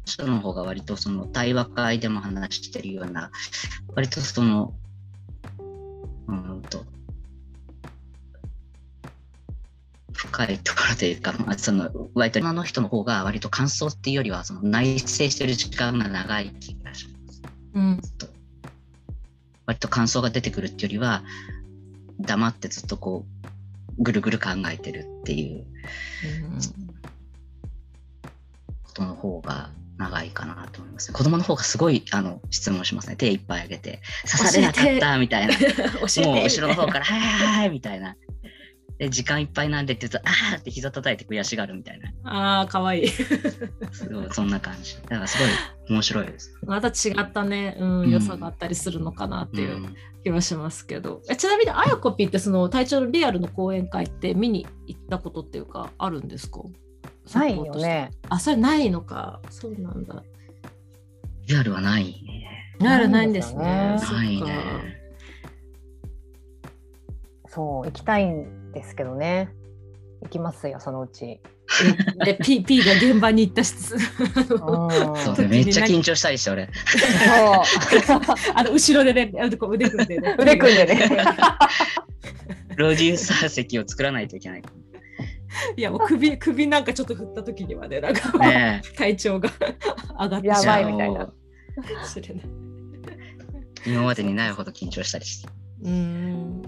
[0.04, 3.30] 人の方が割とその対話会でも話してるような
[3.94, 4.74] 割とその
[6.30, 6.84] うんと。
[10.12, 17.42] 深いところというか、まあ、その割と今の人の方が割と感想っていうよりはその内省してる時間が長い気がします。
[17.74, 18.00] うん、
[19.66, 21.22] 割と感想が出てくるっていうよりは
[22.20, 23.24] 黙ってずっとこ
[23.98, 25.64] うぐるぐる考えてるっていう、
[28.84, 35.54] ことの方が長いかなと思います、子供の方がすごいあの質問しますね手いっぱい上げて刺されなかったみたいな
[36.00, 38.16] もう後ろの方から「はいはいはい」みたいな
[39.00, 42.12] で時間いっぱいなんでって言うと、ああって膝叩いて悔しがるみたいな。
[42.30, 43.08] ああ、かわいい。
[43.08, 43.24] す
[44.12, 44.96] ごい、そんな感じ。
[44.96, 45.48] だからすごい
[45.88, 46.54] 面白いです。
[46.66, 51.22] また違ったね、うん、良さがあったりするのかなっていう気はしますけど。
[51.26, 56.60] うん、ちなみに、あやこぴってその隊長のリアルの講演会って見に行ったことっていうか、あるんですか？
[57.34, 58.10] ないよね。
[58.28, 59.40] あ、それないのか。
[59.50, 60.22] そうなんだ。
[61.46, 62.22] リアルはない。
[62.80, 63.64] リアルないんですね。
[63.64, 65.00] ないね。
[67.50, 69.50] そう行きたいんですけどね
[70.22, 71.40] 行きますよそのうち。
[72.24, 76.68] で P, P が現場に行ったしそうねめっちゃ緊張したりして俺。
[78.06, 78.20] そう
[78.54, 80.36] あの後ろでね腕組んでね。
[80.38, 81.24] 腕組んでね。
[82.76, 84.62] プロデューサー席を作らないといけない。
[85.76, 89.50] いやもう首 首なんかちょっと振った時にはねなんか、ね、 体調が
[90.20, 91.32] 上がってやばいみたいな。
[93.86, 95.48] 今までにないほど緊張したりして。
[95.84, 96.62] うん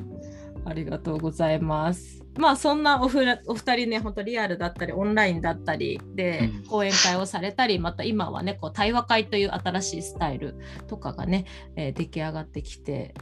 [0.65, 2.23] ありがとうございます。
[2.39, 10.55] まあそんなおふらお二人ね本当リアルだったりオンラインだったりで講演会をされたり、また今はねこう対話会という新しいスタイル
[10.87, 11.45] とかがね、
[11.77, 13.15] えー、出来上がってきて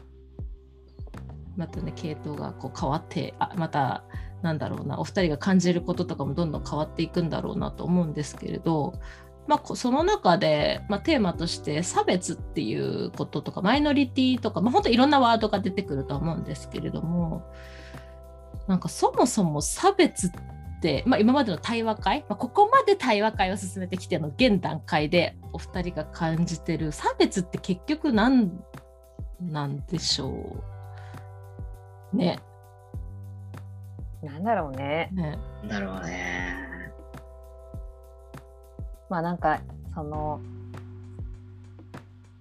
[1.57, 4.05] またね系統がこう変わってあまた
[4.43, 8.95] なんだろうなお二人が感じることとかもどんどん変わっていくんだろうなと思うんですけれど
[9.51, 17.43] まあ、その中で、まあ、テーマとして差別っていうこととかマイノリティとか、まあ、本当いろんなワードが出てくると思うんですけれども
[18.69, 20.31] なんかそもそも差別っ
[20.81, 28.53] て、まあ、今までの対話会、まあ、ここまで対話会を進めてきての現段階でお二人が感じてる差別って結局何
[29.41, 30.63] なんでしょ
[32.13, 32.39] うね。
[34.23, 35.11] なんだろうね。
[35.13, 36.93] ねだろうね。
[39.09, 39.61] まあなんか
[39.95, 40.41] その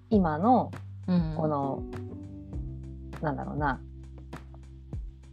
[0.09, 0.71] 今の
[1.35, 1.83] この、
[3.17, 3.81] うん、なんだろうな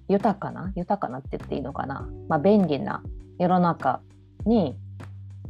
[0.08, 3.02] 豊かな豊かなって言っていいのかな、まあ、便利な
[3.38, 4.00] 世の中
[4.44, 4.76] に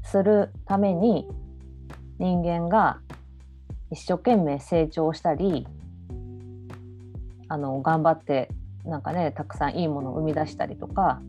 [0.02, 1.28] するために
[2.18, 2.98] 人間が
[3.90, 5.66] 一生懸命成長したり
[7.48, 8.48] あの頑張って
[8.86, 11.20] なんかねたくさんいいものを生み出したりとか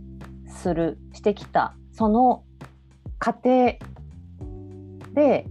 [0.48, 1.76] するしてきた。
[1.92, 2.44] その
[3.20, 3.78] 過程
[5.14, 5.48] で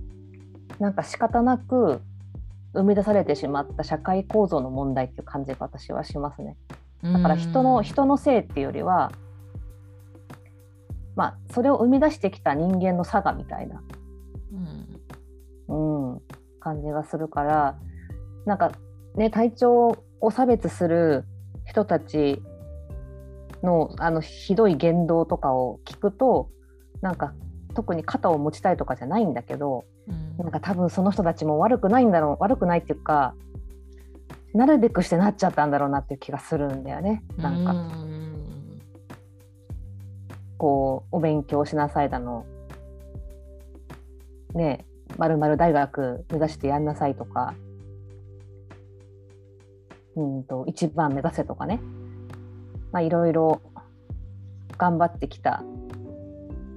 [0.79, 2.01] なんか仕方なく
[2.73, 6.57] 生み出されてしまった社会構造の問題っていう感じが私はしますね。
[7.03, 9.13] だから人の人のせいっていうよりは、
[11.15, 13.83] まあ、それを生み出してきた人間の差がみたいな、
[15.69, 16.23] うん、うん、
[16.61, 17.79] 感じがするから
[18.45, 18.73] なんか
[19.15, 21.25] ね体調を差別する
[21.67, 22.43] 人たち
[23.63, 26.49] のあのひどい言動とかを聞くと
[27.01, 27.35] なんか
[27.75, 33.35] 特に肩を持ちたいとかじゃないんだけど、うん、なんか多分その人たちも悪くないんだろう悪くないっていうか
[34.57, 37.23] なるべくしてなっちゃったんだろうなっていう気がするんだよね。
[37.37, 37.73] なんか。
[37.73, 38.81] ん。
[40.57, 42.47] こうお勉強しなさいだの。
[44.55, 44.87] ね
[45.19, 47.55] まるまる大学目指してやんなさいとか
[50.17, 51.81] うんと一番目指せとかね。
[52.93, 53.61] まあいろいろ
[54.79, 55.63] 頑張ってきた。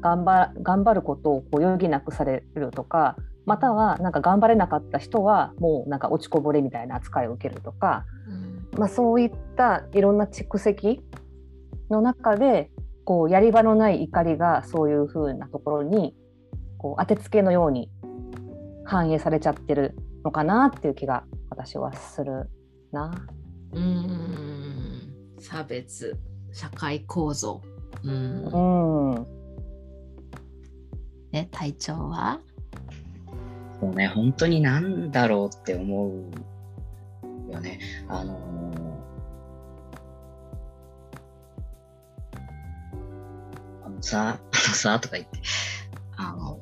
[0.02, 11.02] 頑張頑張ることをこう余儀なくされるとかまたはなんか頑張れなかった人はもうなんか落ちこぼれみたいな扱いを受けるとか、うん、まあ、そういったいろんな蓄積
[11.90, 12.70] の中で
[13.06, 16.16] こうやり場のない怒りがそういうふうなところに
[16.78, 17.90] こう当てつけのように
[18.86, 22.50] 反映されちゃってるのかなっていう気が私はする
[22.92, 23.28] な。
[23.72, 26.18] うん差別
[26.52, 27.62] 社会構造。
[28.04, 29.28] うん、うん
[31.32, 32.40] ね、体調は？
[33.82, 37.80] もうね、本当になんだろうって思うよね。
[38.08, 38.70] あのー
[43.86, 45.40] あのさ、あのさ、とか言って、
[46.18, 46.60] あの、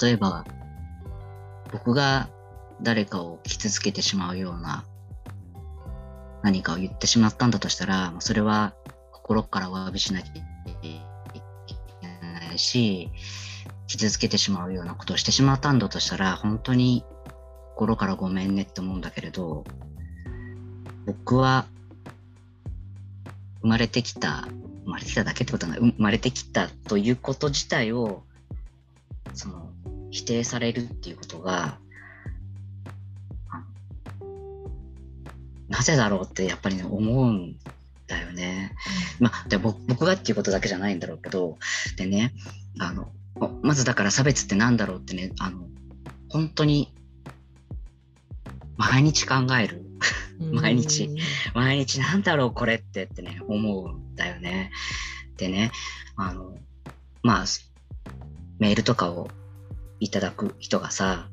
[0.00, 0.44] 例えば、
[1.72, 2.28] 僕が
[2.80, 4.84] 誰かを傷つけてしまうような
[6.42, 8.74] 何かを言ってしまったんだとしたら、それは
[9.12, 10.34] 心からお詫びしなきゃい
[10.82, 10.98] け
[12.50, 13.10] ないし、
[13.86, 17.04] 傷つけてしまうようなことをしてしまったんだとしたら、本当に
[17.74, 19.64] 心からごめんねって思うんだけれど、
[21.06, 21.66] 僕は
[23.60, 24.48] 生まれてきた、
[24.84, 28.24] 生まれてきただけってことはない、生まれてきたということ自体を、
[29.34, 29.61] その、
[30.12, 31.78] 否定されるっていうことが、
[35.68, 37.56] なぜだろうってやっぱりね、思うん
[38.06, 38.76] だよね。
[39.18, 41.58] まあ、で僕僕がっていうことだけじゃないんだろうけど、
[41.96, 42.34] でね、
[42.78, 43.10] あの、
[43.62, 45.66] まずだから差別って何だろうってね、あの、
[46.28, 46.94] 本当に、
[48.76, 49.82] 毎日考える。
[50.52, 51.08] 毎日
[51.54, 54.70] 毎日なんだろうこれってってね、思うんだよね。
[55.38, 55.70] でね、
[56.16, 56.58] あの、
[57.22, 57.44] まあ、
[58.58, 59.30] メールとかを
[60.02, 61.28] いただく人がさ、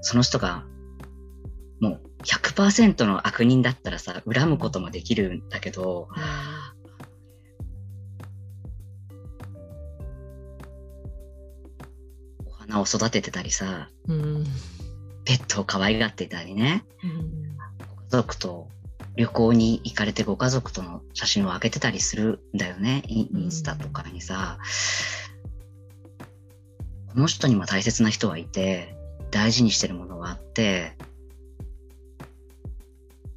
[0.00, 0.64] その人が
[1.78, 6.08] もう100%の悪人だったらさ、恨むこともできるんだけど、
[12.46, 14.44] お花を育ててたりさ、うん
[15.26, 17.56] ペットを可愛がってたりね、うん
[17.96, 18.68] ご家族と
[19.16, 24.56] 旅行に行かれてご家族との写真を上げてたりするんだよね、インインスタとかにさ。
[27.16, 28.94] この人にも大切な人はいて、
[29.30, 30.92] 大事にしてるものがあって、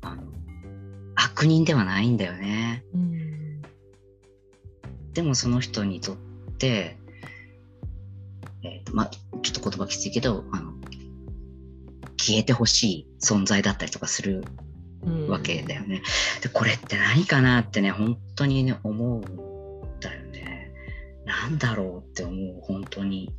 [0.02, 0.24] あの、
[1.16, 2.84] 悪人ではないんだよね。
[2.94, 3.62] うん
[5.14, 6.18] でもその人にとっ
[6.58, 6.98] て、
[8.64, 10.74] えーとまあ、ちょっと言葉きついけど、あの、
[12.18, 14.44] 消えてほしい存在だったりとかする
[15.04, 16.04] うんわけだよね。
[16.42, 20.74] で、これって何かなってね、本当にね、思うんだよね。
[21.26, 23.34] なんだろうって思う、本当に。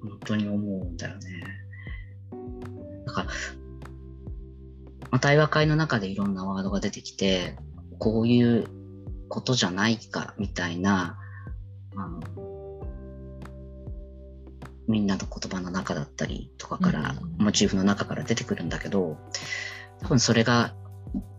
[0.00, 1.42] 本当に思うんだよね。
[3.06, 3.32] だから、ま
[5.12, 7.56] あ、対話会の中でいろんなワードが出てきて、
[7.98, 8.66] こういう
[9.28, 11.18] ことじゃないか、みたいな、
[11.96, 12.20] あの、
[14.86, 19.16] みんなの言葉の中だったりとかから、うんモチーフの中から出てくるんだけど、
[20.00, 20.74] 多分それが、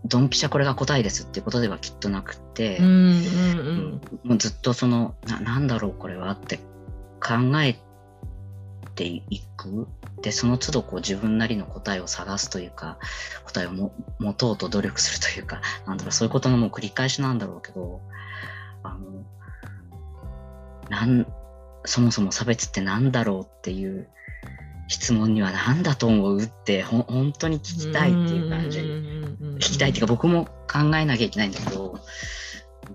[0.05, 6.57] ドンピシャこれが答えですっていうことではきっとなくって、うんうんもうずっとそのな、なんだろうこれはって
[7.22, 7.80] 考え
[8.95, 9.88] ていく。
[10.22, 12.97] で、その都度こう自分なりの答えを探すというか、
[13.45, 18.01] 答えをも持とうと努力するというか、 なんだろう、そういうことのもう繰り返しなんだろうけど、
[18.84, 19.26] あの、
[20.89, 21.26] なん、
[21.86, 24.09] そもそも差別ってなんだろうっていう
[24.89, 28.79] 質問には何だと思うって、ほん本当に聞きたいっていう感じ。
[28.79, 31.99] 聞きたいっていうか僕も考えなきゃいけないんだけど、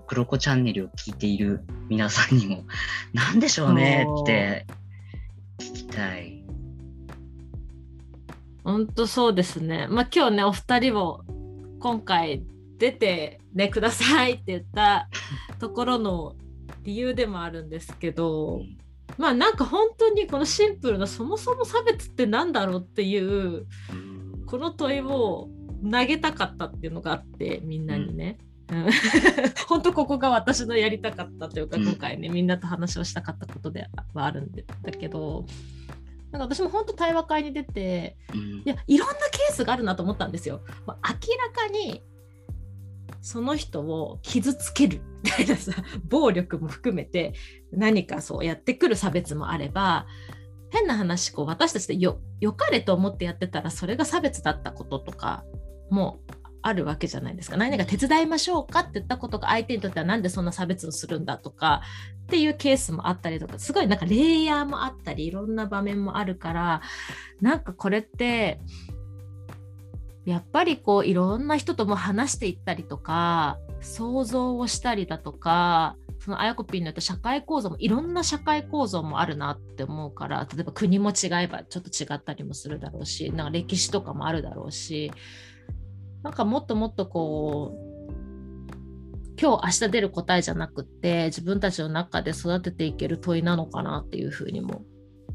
[0.05, 2.65] クロコチャンネルを聞いている皆さんにも、
[3.13, 4.67] なんでしょうねって
[5.57, 6.43] 聞きたい。
[8.65, 9.87] 本当そうですね。
[9.89, 11.23] まあ今日ねお二人を
[11.79, 12.43] 今回
[12.77, 15.07] 出てねくださいって言った
[15.59, 16.35] ところの
[16.83, 18.61] 理由でもあるんですけど、
[19.17, 24.45] まあなんか本当にこのシンプルなそもそも差別ってなんだろうっていううん。
[24.45, 25.49] この問いを
[25.83, 28.37] 投げたかったっていうのがあってみんなにね。
[28.71, 28.89] うん。
[29.67, 31.83] 本当ここが私のやりたかったというか、うん。
[31.83, 35.45] 今回ねみんなと話をしたかったことではあるんだけど
[36.31, 38.39] なんか私も本当対話会に出てうん。
[38.39, 40.61] いやいろんなケースがあるなと思ったんですよ。
[40.85, 42.03] まあ明らかに
[43.21, 45.71] その人を傷つけるみたいなさ
[46.07, 47.33] 暴力も含めて
[47.77, 50.07] 何かそうやってくる差別もあれば
[50.71, 55.43] 変な話こう私たちでよよかれと思ってやってたらそれが差別だったこととか
[55.89, 56.19] も
[56.61, 57.57] あるわけじゃないですか。
[57.57, 61.83] 何か手伝いましょうかって言ったことが相手にとってはなんでそんな差別をするんだとか
[62.23, 66.81] っていうケースもあったりとかすごいなんかレイヤーもあったりいろんな場面もあるから
[67.39, 68.59] なんかこれって
[70.25, 85.11] やっぱりこういろんな人とも話していったりとか想像をしたりだとかそのあやこぴんの言った社会構造もいろんな社会構造もあるなって思うから例えば国も違えばちょっと違ったりもするだろうしなんか歴史とかもあるだろうし
[86.23, 94.81] なんかもっともっとこう今日明日出る答えじゃなくって自分たちの中で育てていける問いなのかなっていうふうにも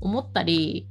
[0.01, 0.89] 思ったり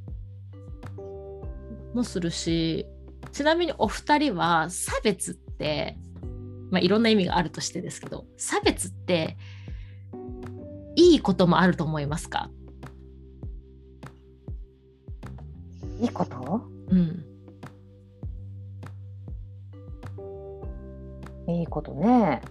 [1.93, 2.85] もするし
[3.33, 5.97] ちなみにお二人は差別って
[6.71, 9.37] まあ、いろんな意味があるとしてですけど差別って
[10.95, 12.49] いいこともあると思いますか？
[16.01, 16.61] いいこと？
[16.89, 17.25] うん
[21.47, 22.41] いいことね。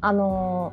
[0.00, 0.72] あの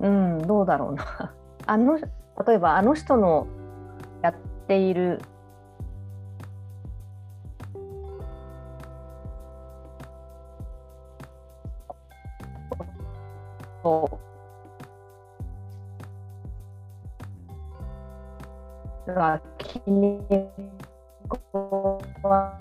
[0.00, 1.32] うんうんどうだろうな。
[1.66, 2.08] あの例
[2.54, 3.46] えばあの人の
[4.22, 4.34] やっ
[4.66, 5.22] ている
[19.06, 20.20] が気に
[21.54, 22.58] 食わ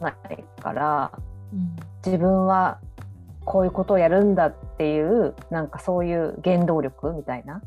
[0.00, 1.12] ないから
[1.52, 1.76] うん。
[2.04, 2.78] 自分は
[3.44, 7.62] こういうことをやるんだっていうなんかそういう原動力みたいな。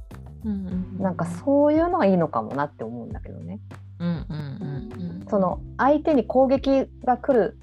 [0.46, 3.60] うんなんかそういうのがいいのかもなって思うんだけどね。
[4.00, 5.28] うんうんうんうん。
[5.30, 7.58] その相手に攻撃が来る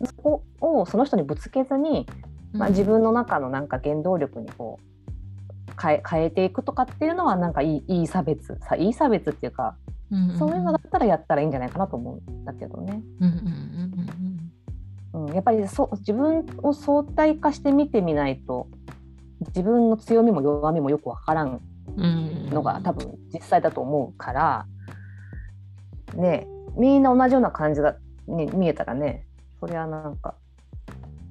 [0.61, 2.07] をその人にぶつけずに、
[2.55, 4.94] まあ、自分の中のなんか原動力にこう
[5.80, 9.76] 変え変えていくとかっていうのはなんかいいいい差別さいい差別っていうか
[10.38, 13.02] そういうのだったらやったらいいんじゃないかなと思うんだけどね。
[13.20, 13.34] うんうん
[15.14, 18.68] うんうん、やっぱりそう自分を相対化して見てみないと
[19.48, 21.61] 自分の強みも弱みもよくわからん
[21.96, 22.07] うんう
[22.50, 24.66] んのが多分実際だと思うから、
[26.14, 26.46] ね
[26.76, 27.94] みんな同じような感じが、
[28.26, 29.24] ね、見えたらね
[29.61, 30.34] それはなんか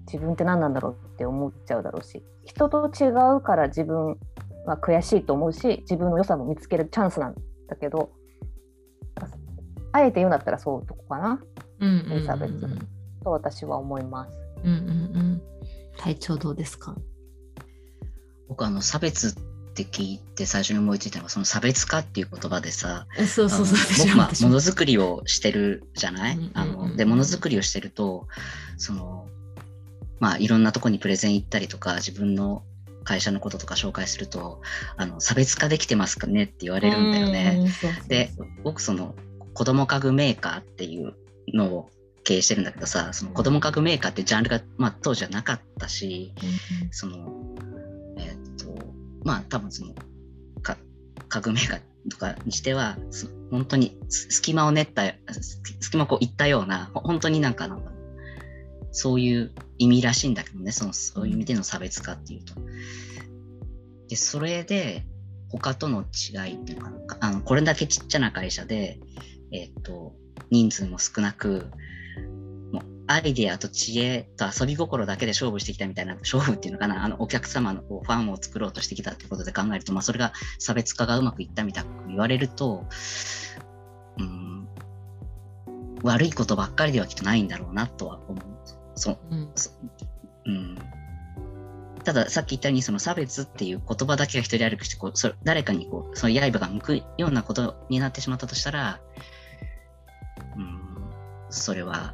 [0.05, 4.17] 自分って何なんだろうって思っちゃうだろうし人と違うから自分
[4.65, 7.35] は悔しいと思うし自分の良さも見つけるチャンスなん
[7.67, 8.09] だけど
[9.91, 11.39] あえて言うんだったらそういうとこかな。
[11.79, 12.25] うんうんうんうん。
[12.25, 12.51] 差別
[13.23, 14.35] と私は思います。
[14.63, 14.79] うんうんう
[15.19, 15.41] ん。
[15.97, 16.95] 体調どうですか？
[18.49, 19.33] 僕あの差別っ
[19.75, 23.77] て聞いて最初に思いついたのはその差別化っていう言葉でさそうそうそう。
[23.77, 24.49] あの僕まあも。
[24.49, 26.51] のづくりをしてるじゃない、うんうんうん。
[26.55, 28.27] あのでものづくりをしてると
[28.77, 29.27] その
[30.23, 32.63] まあいろんなとこにプレゼン行ったりとか自分の
[33.03, 34.61] 会社のこととか紹介すると
[34.95, 37.67] あの差別化できてますかねって言われるんだよね。
[38.07, 38.31] で
[38.63, 39.15] 僕その
[39.53, 41.13] 子供家具メーカーっていう
[41.53, 41.89] のを
[42.23, 46.33] 経営してるんだけどさその子供家具メーカーってジャンルが、まあ、当時はなかったし
[46.91, 47.17] その
[48.17, 48.81] えーっと
[49.25, 49.93] まあ多分その
[50.61, 50.77] か
[51.27, 55.03] 家具メーカーとかにしてはそ本当にす隙間を練った
[55.33, 57.92] す隙間をこういったようなほ本当になんかなん
[58.93, 62.53] そういう意味らしいんだけどねそのそういう意味での差別化っていうと。
[64.07, 65.05] でそれで
[65.49, 68.99] 他との違いっていうのかなあのこれだけちっちゃな会社で、
[69.51, 70.13] えっと
[70.49, 71.67] 人数も少なく
[72.71, 82.85] もうアイデアと知恵と遊び心だけで勝負してきたみたいな勝負っていうのかなあのお客様のこうファンを作ろうとしてきたってことで考えると、まあ、それが差別化がうまくいったみたいに言われると
[84.19, 84.67] うん
[86.03, 88.62] 悪いことばっかりではきっとないんだろうなとは思う。
[88.95, 89.17] そう。
[89.31, 89.51] うん。
[89.55, 89.71] そ
[90.45, 90.77] うん。
[92.03, 98.99] たださっき言ったようにその差別っていう言葉だけが一人歩きしてこうそれ誰かにこうその刃が向くようなことになってしまったとしたら、
[100.57, 100.79] うん、
[101.49, 102.13] それは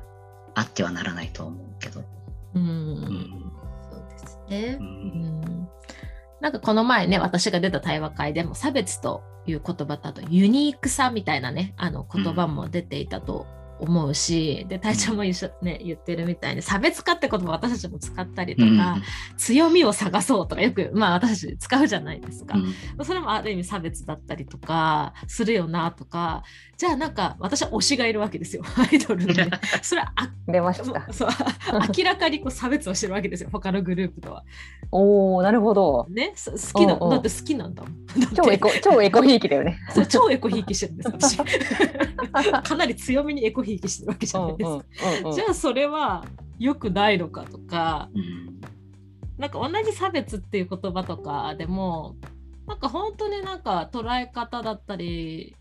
[0.53, 2.03] あってはならないとは思うけど、
[2.53, 2.61] うん。
[2.61, 3.51] うん。
[3.89, 4.77] そうですね。
[4.79, 4.83] う。
[4.83, 5.41] うん。
[5.41, 5.69] ん
[6.39, 13.45] なんかこの前ね私が出た対話会でも差別という言葉とあとユニークさみたいなねあの言葉も出ていたと
[13.79, 18.97] 思うし、で隊長も一緒、ね、言ってるみたいに差別化って言葉私たちも使ったりとうんか、
[19.37, 22.57] 強みを探そうとかよくまあ私たち使うじゃないですか。
[22.57, 26.43] うんそれもある意味差別だったりとかするよなとか
[26.77, 29.49] じゃあなんか私は推しがいるわけですよ アイドルのね
[29.81, 31.13] それはあ出ました。
[31.13, 31.29] そう
[31.97, 34.43] 明らかにこう差別をしてるわけですよ他のグループとは。
[34.91, 36.07] おおなるほど。
[36.09, 37.95] ねそ好きなだって好きなんだもん。
[38.35, 39.79] 超エコ超エコひいきだよね。
[39.93, 41.37] そう超エコひいきしてるんです私
[42.69, 45.31] かなり強めにエコひいきしてるわけじゃないですか。
[45.31, 46.25] じゃあそれは
[46.57, 48.59] 良くないのかとかうん。
[49.39, 52.17] なんか同じ差別っていう言葉とかでも
[52.67, 55.55] なんか本当になんか捉え方だったり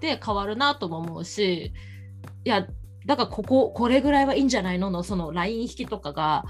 [0.00, 1.72] で変わるなとも思うし
[2.44, 2.66] いや
[3.06, 6.44] だからこここれぐらいはいいんじゃないののそのライン引きとかが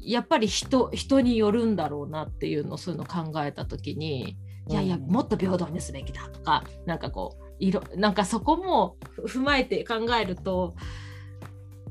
[0.00, 4.36] やっぱり人人によるんだろうなっていうのそういうの考えた時に
[4.68, 5.02] いやいやうん。
[5.06, 8.96] もっと平等にすべきだとかなんかこういろなんかそこも
[9.26, 10.74] ふ踏まえて考えると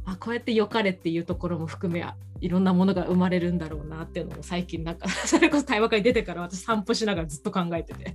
[0.06, 2.06] あこうやって良かれっていうところも含め
[2.40, 8.14] いろんなものが生まれるんだろうなっていうのも最近なんか それこそ対話会出てから私散歩しながらずっと考えてて。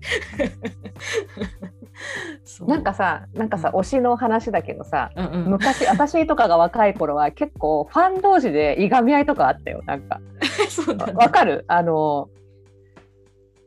[2.67, 10.21] なんかさなんかさ推しの話だけどさうんうん、昔私とかが若い頃は結構ファン同士でいがみ合いとかあったよなんか。
[10.71, 11.65] そうなんだわかる？
[11.69, 12.29] あの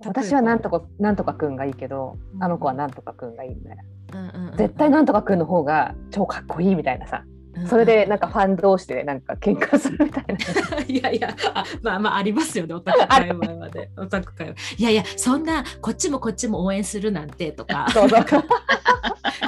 [0.06, 3.84] 私はなんとかなんとかくんがいいけど、あの子はなんとかくんがいいみたいな、
[4.20, 4.58] うんうんうん。
[4.58, 7.24] 絶対なんとかくんの方が超かっこいいみたいなさ、
[7.70, 10.36] それでなんかファン同士でなんか喧嘩するみたいな。
[10.88, 14.58] いやいやあまあまあありますよねオタク界隈はね オタク界隈。
[14.78, 17.88] いやいやそんなこっちもこっちも応援するなんてとか。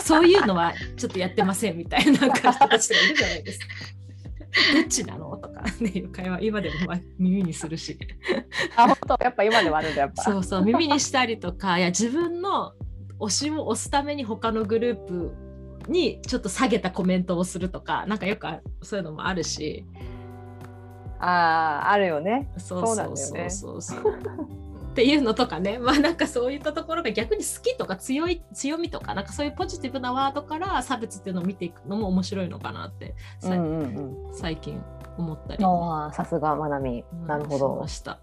[0.02, 3.66] そう いうのはちょっとやってませんみたいななんか人たちがいるじゃないですか。
[4.74, 5.38] どっちなの？
[5.38, 7.98] とかねいう会話今でもまあ耳にするし
[8.76, 9.24] あ本当？
[9.24, 10.24] やっぱ今でもあるんだやっぱ。
[10.24, 12.74] そうそう耳にしたりとかいや自分の
[13.20, 15.34] 推しを押すために他のグループ
[15.88, 19.86] にちょっと下げたコメントをするとかなんかよくあそういうのもあるし
[21.20, 21.26] あ
[21.86, 22.50] ああるよね。
[22.58, 24.20] そうそうそうそうそう。
[24.98, 34.34] っていうのとかね まあなんかそういったところが逆に好きとか強い強みとかなんかそういうポジティブなワードから差別っていうのを見ていくのも面白いのかなって、さうんうんうん。
[34.34, 34.82] 最近
[35.18, 37.04] 思ったり、ああさすがまなみ。
[37.14, 37.88] うんなるほしどま。
[37.88, 38.18] した。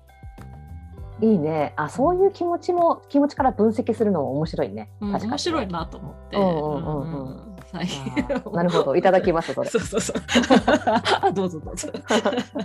[1.20, 1.74] いいね。
[1.76, 4.90] あそういう気持ちも気持ちから分析するのも面白いね。
[5.00, 6.36] うん確か面白いなと思って。
[6.36, 9.70] うんうんうんうんうん最近あーなるほど いただきますそれ。
[9.70, 10.16] そうそうそう。
[11.22, 11.90] あ どうぞどうぞ。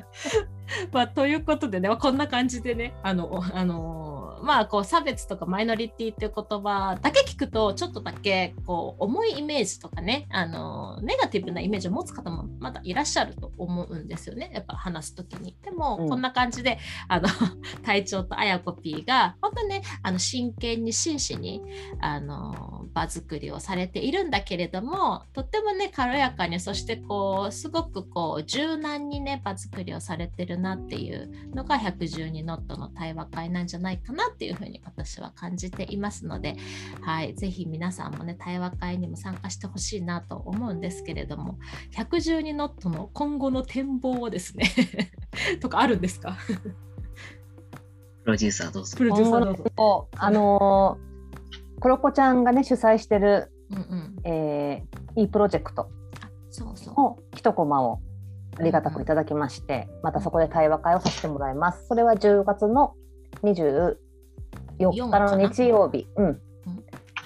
[0.91, 15.56] まあ、ということでね、まあこんな感じでね、あの、おあのまあ、こう差別とかマイノリティっていう言葉だけ聞くと、ちょっとだけこう重いイメージとかね、あのネガティブなイメージを持つ方もまだいらっしゃると思うんですよね、やっぱ話すときに。
[15.64, 17.28] でも、うんこんな感じで、あの
[17.84, 21.62] 隊長とあやこぴーが、本当ね、あの真剣に真摯に
[22.02, 36.56] あの場作りをされているんだけれどもとってもね軽やかにそしてこうすごくこう柔軟にね場作りをされてるなっていうのが112ノットの対話会なんじゃないかなっていうふうに私は感じていますので、
[37.02, 41.58] はい、ぜひ皆さんもね対話会にも参加してほしいなと思うんですけれども
[41.96, 44.66] 112ノットの今後の展望をですね
[45.62, 46.38] とかあるんですか？
[48.24, 49.04] プロデューサーどうぞプ。
[49.06, 50.10] ロデューサーどうぞ。
[50.18, 51.10] あのー
[51.80, 55.90] コロコちゃんがね主催してる、うんうん、えー、いいプロジェクト
[56.50, 56.94] そうそう。
[56.94, 58.02] の一コマを
[58.58, 61.88] ありがたくいただきまして、またそこで対話会をさせてもらいます。
[61.88, 62.96] それは10月の
[64.80, 66.42] 24日の日曜日、うん、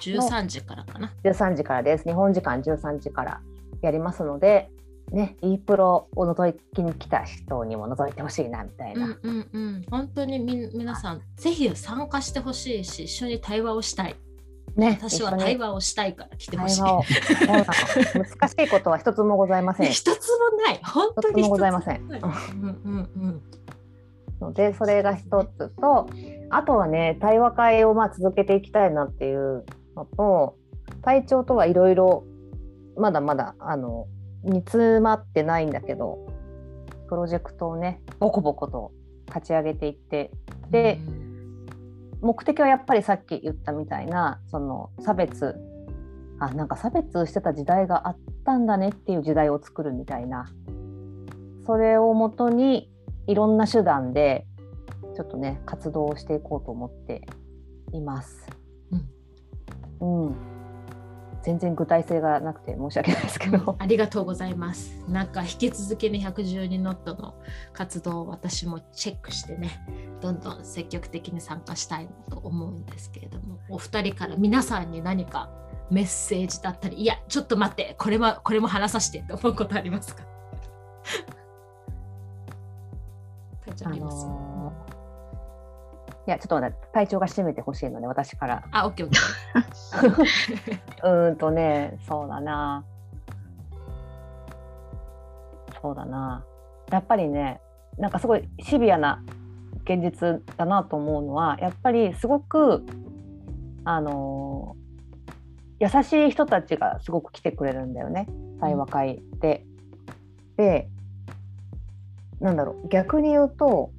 [0.00, 1.12] 13時からかな。
[1.24, 2.04] 13時からです。
[2.04, 3.40] 日本時間13時から
[3.82, 4.70] やりますので、
[5.12, 9.06] ね、e プロを覗きに来た人にも覗いてほしいなみたいな。
[9.06, 14.16] うんうんうん、本当にみ皆さんぜひ参加してほしいし一緒に対話をしたい。
[14.76, 16.82] ね、私は対話をしたいから来てほしい。
[16.82, 19.86] 難しいことは一つもございません。
[19.92, 20.80] 一つもない。
[20.82, 23.42] 本当に一つもございませんうんうんうん。
[24.40, 26.08] のでそれが一つと
[26.54, 29.64] あとはね対話会をまあ続けていきたいなっていう
[29.96, 30.56] のと
[31.02, 32.24] 体調とはいろいろ
[32.96, 34.06] まだまだあの
[34.44, 36.28] 煮詰まってないんだけど
[37.08, 38.92] プロジェクトをねボコボコと
[39.26, 40.30] 立ち上げていって
[40.70, 41.00] で
[42.20, 45.56] 目的はやっぱりさっき言ったみたいなその差別。
[46.40, 50.46] あなんか差別してた時代があったんだねっていう時代を作るみたいな。
[51.64, 52.90] それをもとに
[53.28, 54.44] いろんな手段で
[55.14, 57.26] ちょっとね活動をしていこうと思って
[57.92, 58.46] います。
[60.00, 60.36] うん、
[61.42, 65.02] 全然具体性がなくて申し訳ないですけど、ありがとうございます。
[65.08, 67.34] なんか引き続きね112ノットの
[67.72, 69.86] 活動を私もチェックしてね
[70.20, 75.50] どんどん積極的に参加したいなと思うんですけれどもお二人から皆さんに何か
[75.90, 80.24] メッセージだったりいやちょっと待ってこれもこれも話させてって思うことありますか？
[83.84, 84.43] あの
[86.26, 88.64] いやちょっと待って体調が締めてほしいので私から。
[88.70, 91.04] あ、オッケーオッケー。
[91.26, 92.84] うーんとねそうだな
[95.82, 96.42] そうだな
[96.90, 97.60] やっぱりね
[97.98, 99.22] なんかすごいシビアな
[99.84, 102.86] 現実だなと思うのはやっぱりすごく
[103.84, 104.76] あの
[105.78, 108.26] 優しい人たちがすごく来てくれるんだよね
[108.60, 109.66] 対話会で。
[110.56, 110.88] で
[112.40, 113.90] なんだろう逆に言うと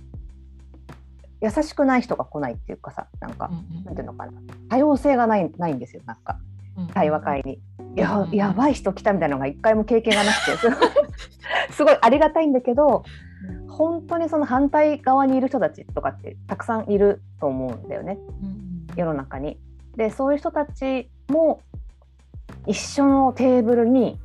[1.46, 3.52] 優しくない人が来ないっていうかさなんか、
[3.86, 4.32] なんていうのかな。
[4.70, 6.40] 多様性がないないんですよなんか。
[6.94, 7.60] 対話会に。
[7.80, 10.90] うんやばい人来たみたいなのが一回も経験がなくてすごい
[11.72, 13.06] すごいありがたいんだけど
[13.70, 18.18] 本当にその反対側にいる人たちとかってたくさんいると思うんだよね。
[18.98, 19.60] 世の中に。
[19.96, 21.62] でそういう人たちも
[22.66, 24.20] 一緒のテーブルに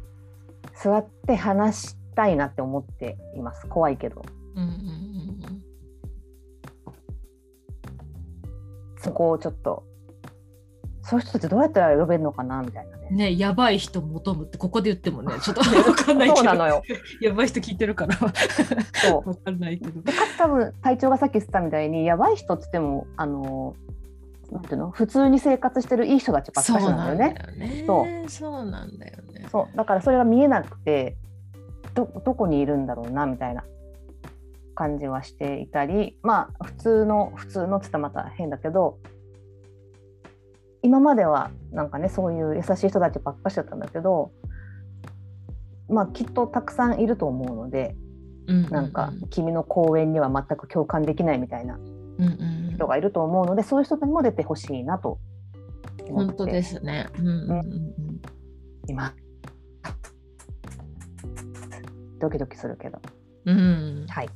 [0.74, 3.68] 座って話したいなって思っています。
[3.68, 4.24] 怖いけど。
[4.56, 5.10] うんうん
[9.02, 9.84] そこをちょっと
[11.02, 13.08] そういう人たちどうやったら呼べるのかなみたいなね。
[13.10, 16.36] うんねやばい人求むってここで言ってもねちょっと わかんないけど。
[16.36, 16.82] そうなのよ。
[17.20, 18.14] やばい人聞いてるから。
[18.14, 19.28] そう。
[19.28, 20.00] わかんないけど。
[20.02, 23.74] でかつ多分隊長がさっき言ってたみたいにやばい人っつってもあの
[24.52, 24.90] なんていうの？
[24.90, 27.84] 普通に生活してるいい人たちばっかしなんだよね。
[27.86, 28.28] そう。
[28.30, 29.48] そうなんだよね。
[29.50, 29.76] そう。
[29.76, 31.16] だからそれが見えなくて
[31.94, 33.64] どどこにいるんだろうなみたいな
[34.74, 38.98] 感じはしていたりまあ普通の普通のっつったらまた変だけど
[40.82, 44.32] 今まではなんかねそういう優しい人たちばっかしだったんだけど
[45.88, 47.94] まあきっとたくさんいると思うので、
[48.46, 55.18] うんうんなんか君の講演には全く共感できないみたいなうんうん人がいると思うので、そういう人にも出てほしいなと
[56.08, 57.08] 本当ですね。
[57.18, 58.20] うんうんうん
[58.88, 59.14] 今
[62.18, 62.98] ドキドキするけど。
[63.46, 63.60] うんう
[64.04, 64.06] ん。
[64.08, 64.28] はい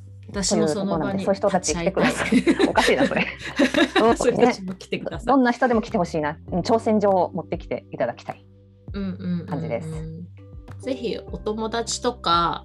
[0.43, 2.30] 私もその場にそういう人たち来てください。
[2.68, 3.26] おかしいなそれ。
[4.16, 5.26] そういう人たちも来てください。
[5.26, 6.39] どんな人でも来てほしいな。
[6.53, 8.45] うん挑戦状を持ってきていただきたい。
[8.93, 9.89] うんうんうんうん感じです。
[10.80, 12.64] ぜひお友達とか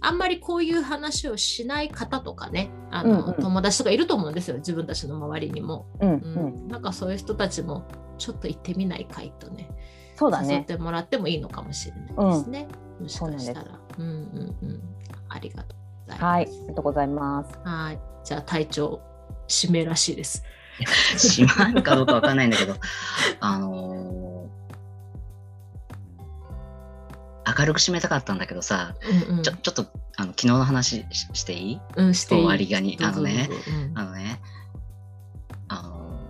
[0.00, 2.70] あんまりこういう話をしない方とかね。
[2.90, 3.34] あの、うんうん。
[3.34, 4.56] 友達とかいると思うんですよ。
[4.58, 6.66] 自分たちの周りにも、うんううん。
[6.66, 7.84] んなんかそういう人たちも
[8.18, 9.70] ちょっと行ってみないかいとね。
[10.14, 10.54] そうだね。
[10.54, 12.68] 誘ってもらってもいいのかもしれないですね、
[13.00, 13.80] もしかしたら。
[13.98, 14.82] うんうんうん
[15.28, 15.78] ありがとう。
[15.78, 16.22] ございます。
[16.22, 16.42] はい。
[16.42, 17.58] ありがとうございます。
[17.64, 17.98] はい。
[18.24, 19.00] じゃあ体調
[19.62, 20.42] 指名らしいです。
[21.16, 22.76] 閉まるかどうかわかんないんだけど、
[23.40, 24.26] あのー
[27.58, 28.96] 明るく締めたかったんだけどさ、
[29.28, 29.42] うんうん。
[29.42, 29.86] ちょちょっと
[30.16, 31.80] あの昨日の話ししていい？
[31.96, 32.40] うんしていい。
[32.40, 32.98] 終わりがに。
[33.00, 33.48] あのね。
[33.94, 34.40] あのね、
[35.68, 36.20] あの、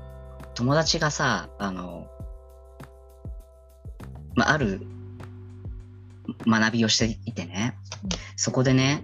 [0.54, 2.06] 友達がさ、あの、
[4.34, 4.86] まあ、ある
[6.46, 8.10] 学びをしていてね、うん。
[8.36, 9.02] そこでね、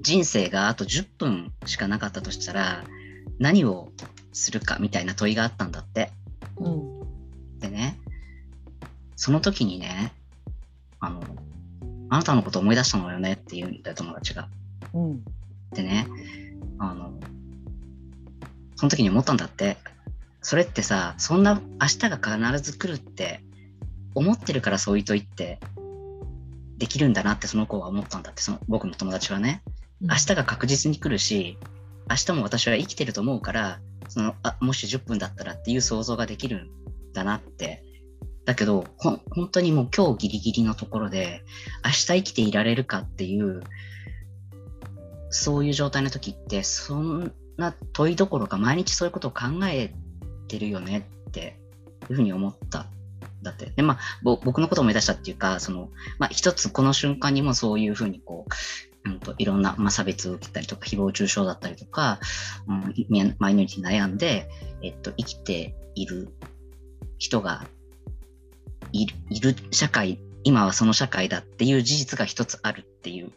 [0.00, 2.84] 人生があと10分しかなかったとしたら、
[3.38, 3.92] 何を
[4.32, 6.10] するかみたいな問いがあったんだって。
[6.56, 6.98] うん
[7.58, 7.98] でね、
[9.16, 10.12] その時にね、
[11.00, 11.22] あの、
[12.08, 14.48] あなたのこと思い出したのよねって言うんだよ、友達が。
[14.94, 15.24] うん
[15.72, 16.06] でね、
[16.78, 17.12] あの、
[18.76, 19.76] その時に思ったんだって、
[20.40, 23.40] それってさ、そんな明日が必ず来るって
[24.14, 25.58] 思ってるからそういう問いって
[26.78, 29.62] できるんだなってその子は思ったんだって、その僕の友達はね、
[30.00, 31.58] 明日が確実に来るし、
[32.08, 36.70] 明日も私は生きてると思うから、そのあもし10分だったらっていう想像ができるん
[37.12, 37.84] だなって。
[38.44, 39.20] だけど、本
[39.52, 41.42] 当にもう今日ギリギリのところで、
[41.84, 43.62] 明日生きていられるかっていう、
[45.30, 49.92] そういう状態の時って、そんな問いどころか毎日そういうことを考え
[50.46, 51.58] てるよねって
[52.08, 52.86] いうふうに思った。
[53.42, 53.66] だって。
[53.76, 62.20] で、まあ、ぼ僕のことを思い出したっていうか、その、まあ、一つこの瞬間にもそういうふうにこう、うんと、いろんな、まあ、差別を受けたりとか、誹謗中傷だったりとか、
[62.66, 64.48] うん、マイノリティに悩んで、
[64.82, 66.28] えっと、生きている
[67.18, 67.66] 人が
[68.92, 73.32] いるいる社会、今はその社会だっていう事実が一つあるっていう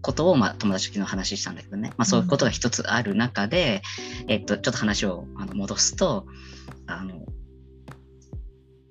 [0.00, 3.82] ことを、まあ、友達と昨日話したんだけどね、まあ、そういうことが一つある中で、
[4.28, 6.26] えっと、ちょっと話をあの戻すと、
[6.86, 7.24] あの、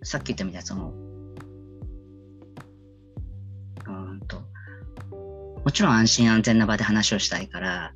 [0.03, 0.93] さっき言ったみたいに、その、
[5.64, 7.93] もちろん安心安全な場で話をしたいから、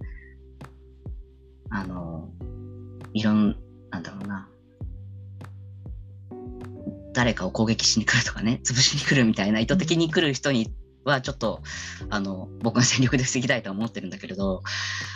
[1.70, 2.30] あの、
[3.14, 3.58] いろん、
[3.92, 4.50] なんだろうな、
[7.14, 10.72] 誰かを攻撃しに来るとかね、潰しに来るみたいな、意図的に来る人に
[11.04, 11.62] は、ちょっと、
[12.10, 14.62] あの、僕が全力で防ぎたいとは思ってるんだけれど、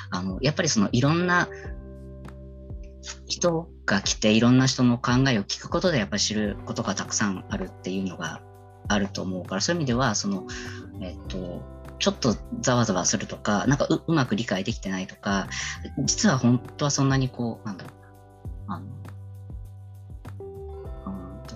[0.10, 1.47] あの、やっぱりその、いろんな
[3.28, 8.41] 人が来て、いろんな人の考えを聞くことで、やっぱり知ることがたくさんあるっていうのが
[8.88, 10.47] あると思うから、そういう意味では、その、
[11.02, 15.47] えっと、ちょっとざわざわするとか、なんかうまく理解できてないとか、
[15.99, 17.91] 実は本当はそんなにこう、なんだろ
[18.66, 18.86] うな、あの、
[21.06, 21.56] うんと、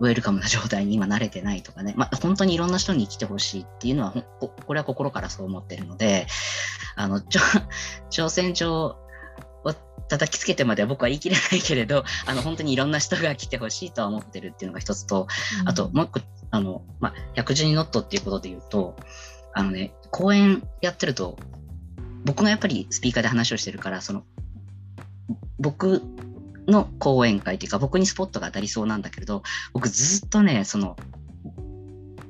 [0.00, 6.26] ウェルカムな状態に今慣れてないとかね、まあ、本当にいろんな人に来てほしいっていうのはこ、これは心からそう思ってるので、
[6.96, 7.20] あの、
[8.10, 8.98] 挑戦状
[9.64, 9.74] を
[10.08, 15.26] 叩きつけてまでは僕は言い切れないけれど、 あの、本当にいろんな人が来てほしいとは思ってるっていうのが一つと、
[15.64, 18.96] あと、もう一個、あの、まあ、112ノットっていうことで言うと、
[19.54, 21.38] あのね、講演やってると、
[22.24, 24.24] 僕がやっぱりスピーカーで話をしてるから、その、
[25.58, 26.02] 僕
[26.66, 29.42] の講演会っていうか、僕にスポットが当たりそうなんだけれど、
[29.72, 30.96] 僕ずっとね、その、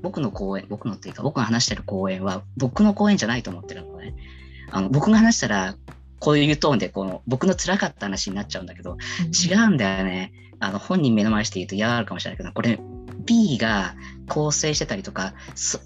[0.03, 4.15] 僕の講演、僕のっていうか、僕が話してる講演は、僕の講演じゃないと思ってるのね。
[4.71, 5.77] あの、僕が話したら、
[6.25, 8.97] こういうトーンで、この、僕の辛かった話になっちゃうんだけど、
[9.47, 10.33] 違うんだよね。
[10.59, 12.81] あの、本人目の前にして言うと嫌がるかもしれないけど、これ、
[13.27, 13.95] B が
[14.27, 15.81] 構成してたりとか、そ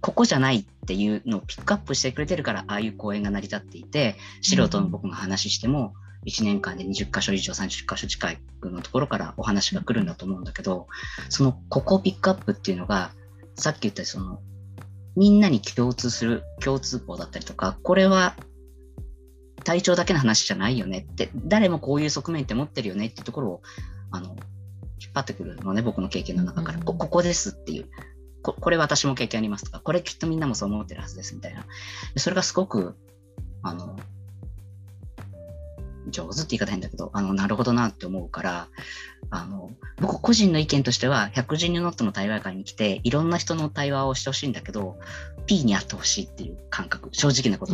[0.00, 5.94] ここじゃないっていうのをピックアップしてくれてるから、ああいう講演が成り立っていて、素人の僕が話しても、
[6.26, 10.88] 1年間で20箇所以上、30箇所近くのところからお話が来るんだと思うんだけど、
[11.28, 13.12] その、ここをピックアップっていうのが、
[13.54, 14.40] さっき言ったその、
[15.14, 18.34] みんなに共通する共通項だったりとか、これは
[19.64, 23.62] 体調だけの話じゃないよねって、誰もこういう側面って持ってるよねっていうところを、
[24.10, 24.36] あの、
[25.00, 27.86] 引っ張ってくるのね、僕の経験の中から、うんこここですっていう。
[28.42, 31.64] ここれ私も経験ありますとか、これきっとみんなもそう思ってるはずですみたいな。
[32.12, 32.94] でそれがすごく、
[33.62, 33.96] あの、
[36.08, 38.68] 上手って言い方変だけど、あの、なるほどなって思うから、
[39.30, 44.98] あの、僕個人の意見としては、112ノットの対話会に来て、いろんな人の対話をしてほしいんだけど、
[45.46, 47.72] P にあってほしいっていう感覚、正直なこと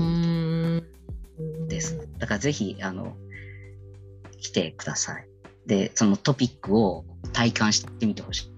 [1.71, 2.07] です。
[2.19, 3.17] だからぜひ、あの、
[4.41, 5.27] 来てください。
[5.67, 8.51] で、そのトピックを体感してみてほしい。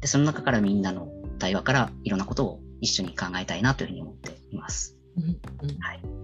[0.00, 4.96] で、その中からみんなの対話からいろんなことを一緒に考えたいなというふうに思っています。
[5.16, 6.19] うんうんはい。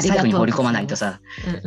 [0.00, 1.62] 最後に放り込まないとさ、うんうん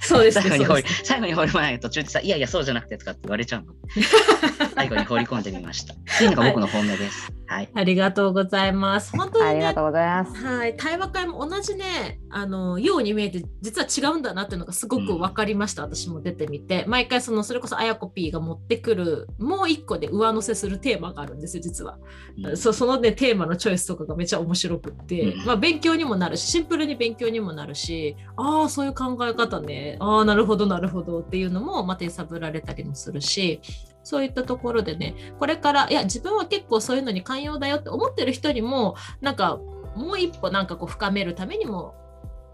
[0.00, 3.74] そうですね 最後に放り最後に放り込まないと途中でさ、いやいやそうじゃなくてとかって言われちゃうの。
[4.74, 5.94] 最後に放り込んでみました。
[5.94, 7.32] っていうのが僕の本音です。
[7.46, 7.68] はい。
[7.74, 9.16] ありがとうございます。
[9.16, 10.46] 本当にねありがとうございます。
[10.46, 21.98] はい、対話会も同じねあのように見えて実は違うんだなっていうのがすごく分かりました、私も出てみて毎回そのそれこそあやこ P が持ってくるもう一個で上乗せするテーマがあるんですよ実は、
[22.44, 29.96] うんそそのねテーマのチョイスとかがめっちゃ面白くって、うんまあ、勉強にもなるしシンプルに勉強にもなるしああそういう考え方ね。
[30.00, 31.20] ああなるほどなるほど。
[31.20, 33.60] っていうのもまた揺さぶられたりもするし
[34.02, 39.60] そういったところでねこれからいや自分は結構そういうのに寛容だよって思ってる人にもなんか
[39.96, 41.94] もう一歩なんかこう深めるためにも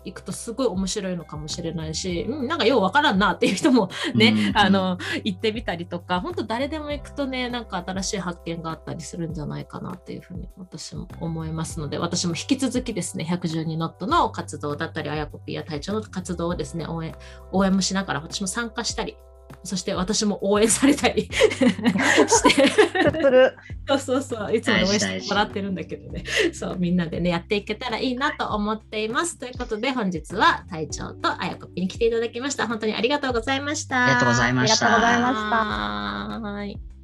[0.07, 4.57] 行くとすごい面白いのかもしれないし、うん、なんかようわからんなっていう人もね、うん。
[4.57, 17.15] あの行ってみたりとか本当誰でも行くとねなんか新しい発見があったりするんじゃないかなっていうふうに私も思いますので私も引き続きですね112ノットの活動だったりあやこぴや隊長の活動をですね応援
[17.53, 19.17] 応援もしながら私も参加したり
[19.65, 23.57] そして私も応援されたり してする。
[23.89, 29.39] そうそうそう、いつも応援してもらってるんだけどね、そう、みんなでね、やっていけたらいいなと思っています。
[29.39, 32.67] ということで、本日は隊長とあやこぴに来ていただきました。
[32.67, 34.05] 本当にありがとうございました。
[34.05, 36.96] ありがとうございましたありがとうございましたはーい。